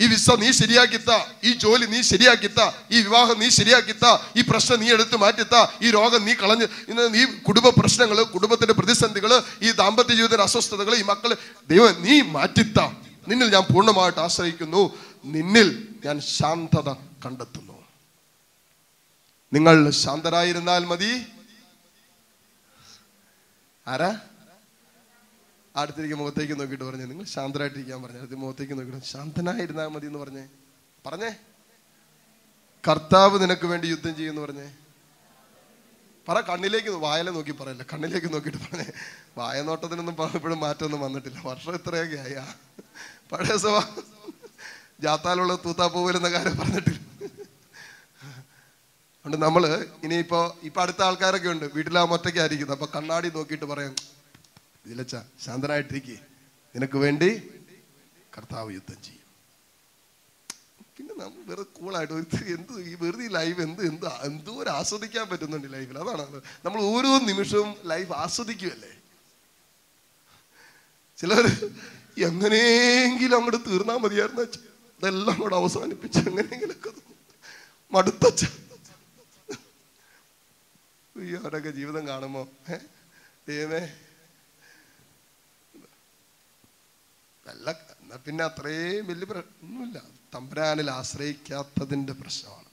[0.00, 1.18] ഈ വിസ നീ ശരിയാക്കിത്ത.
[1.44, 2.70] ഈ ജോലി നീ ശരിയാക്കിത്ത.
[2.90, 4.18] ഈ വിവാഹം നീ ശരിയാക്കിത്ത.
[4.36, 5.66] ഈ പ്രശ്നം നീ എടുത്ത് മാറ്റിത്ത.
[5.82, 11.02] ഈ രോഗം നീ കളഞ്ഞ് ഇന്ന് നീ കുടുംബ പ്രശ്നങ്ങൾ കുടുംബത്തിന്റെ പ്രതിസന്ധികൾ ഈ ദാമ്പത്യ ജീവിതത്തിന്റെ അസ്വസ്ഥതകൾ ഈ
[11.02, 11.36] മക്കൾ
[11.70, 12.80] ദൈവം നീ മാറ്റിത്ത.
[13.28, 14.98] നിന്നിൽ ഞാൻ പൂർണമായിട്ട് ആശ്രയിക്കുന്നു.
[15.24, 16.92] നിന്നിൽ ഞാൻ ശാന്തത
[17.24, 17.84] കണ്ടെത്തുന്നു.
[19.52, 21.26] നിങ്ങൾ ശാന്തരായിരുന്നാൽ മതി.
[23.88, 24.18] ആരാ?
[25.76, 27.04] അടുത്തിരിക്കും മുഖത്തേക്ക് നോക്കിയിട്ട് പറഞ്ഞു.
[27.04, 28.18] നിങ്ങൾ ശാന്തരായിട്ടിരിക്കാൻ പറഞ്ഞു.
[28.18, 30.48] അടുത്ത് മുഖത്തേക്ക് നോക്കിയിട്ട് ശാന്തനായിരുന്നാൽ മതി എന്ന് പറഞ്ഞേ.
[31.06, 31.34] പറഞ്ഞേ.
[32.88, 34.72] കർത്താവ് നിനക്ക് വേണ്ടി യുദ്ധം ചെയ്യുമെന്ന് പറഞ്ഞേ.
[36.28, 37.82] പറ കണ്ണിലേക്ക് വായല നോക്കി പറയല്ല.
[37.82, 38.86] കണ്ണിലേക്ക് നോക്കിയിട്ട് പറഞ്ഞേ.
[39.38, 41.42] വായ നോട്ടത്തിനൊന്നും ഇപ്പോഴും മാറ്റമൊന്നും വന്നിട്ടില്ല.
[41.44, 42.34] വർഷം ഇത്രയൊക്കെ ആയി?
[42.34, 42.54] ആ.
[43.32, 44.02] പഴയ സഭ
[45.00, 47.06] ജാത്താലുള്ള തൂത്താപ്പൂവലെന്ന കാര്യം പറഞ്ഞിട്ടില്ല.
[49.26, 51.64] അതുകൊണ്ട് നമ്മൾ ഇനിയിപ്പോ ഇപ്പൊ അടുത്ത ആൾക്കാരൊക്കെ ഉണ്ട്.
[51.74, 54.15] വീട്ടിലാ ഒറ്റയ്ക്കായിരിക്കുന്നത് അപ്പൊ കണ്ണാടി നോക്കിയിട്ട് പറയാം.
[54.86, 55.14] ഇതിലച്ച
[55.44, 56.16] ശാന്തനായിട്ടിരിക്കേ.
[56.74, 57.28] നിനക്ക് വേണ്ടി
[58.32, 59.12] കർത്താവ് യുദ്ധം ചെയ്യും.
[60.96, 62.14] പിന്നെ നമ്മൾ വെറുതെ കൂളായിട്ട്
[62.54, 63.80] എന്ത് ഈ വെറുതെ ഈ ലൈഫ് എന്ത്
[64.26, 66.24] എന്ത് ഒരു ആസ്വദിക്കാൻ പറ്റുന്നുണ്ട് ലൈഫിൽ അതാണ്
[66.64, 68.92] നമ്മൾ ഓരോ നിമിഷവും ലൈഫ് ആസ്വദിക്കുമല്ലേ
[71.18, 71.44] ചിലർ
[72.26, 74.44] എങ്ങനെയെങ്കിലും അങ്ങോട്ട് തീർന്നാൽ മതിയായിരുന്നു
[75.00, 76.90] ഇതെല്ലാം കൂടെ അവസാനിപ്പിച്ച് എങ്ങനെയെങ്കിലൊക്കെ
[77.92, 78.24] മടുത്ത
[81.16, 82.76] ഈ അവരൊക്കെ ജീവിതം കാണുമ്പോ ഏ?
[83.48, 83.82] ദൈവമേ
[87.54, 87.68] അല്ല
[88.02, 89.98] എന്നാൽ പിന്നെ അത്രയും വലിയ പ്രശ്നമൊന്നുമില്ല
[90.34, 92.65] തമ്പുരാനിൽ ആശ്രയിക്കാത്തതിന്റെ പ്രശ്നമാണ്.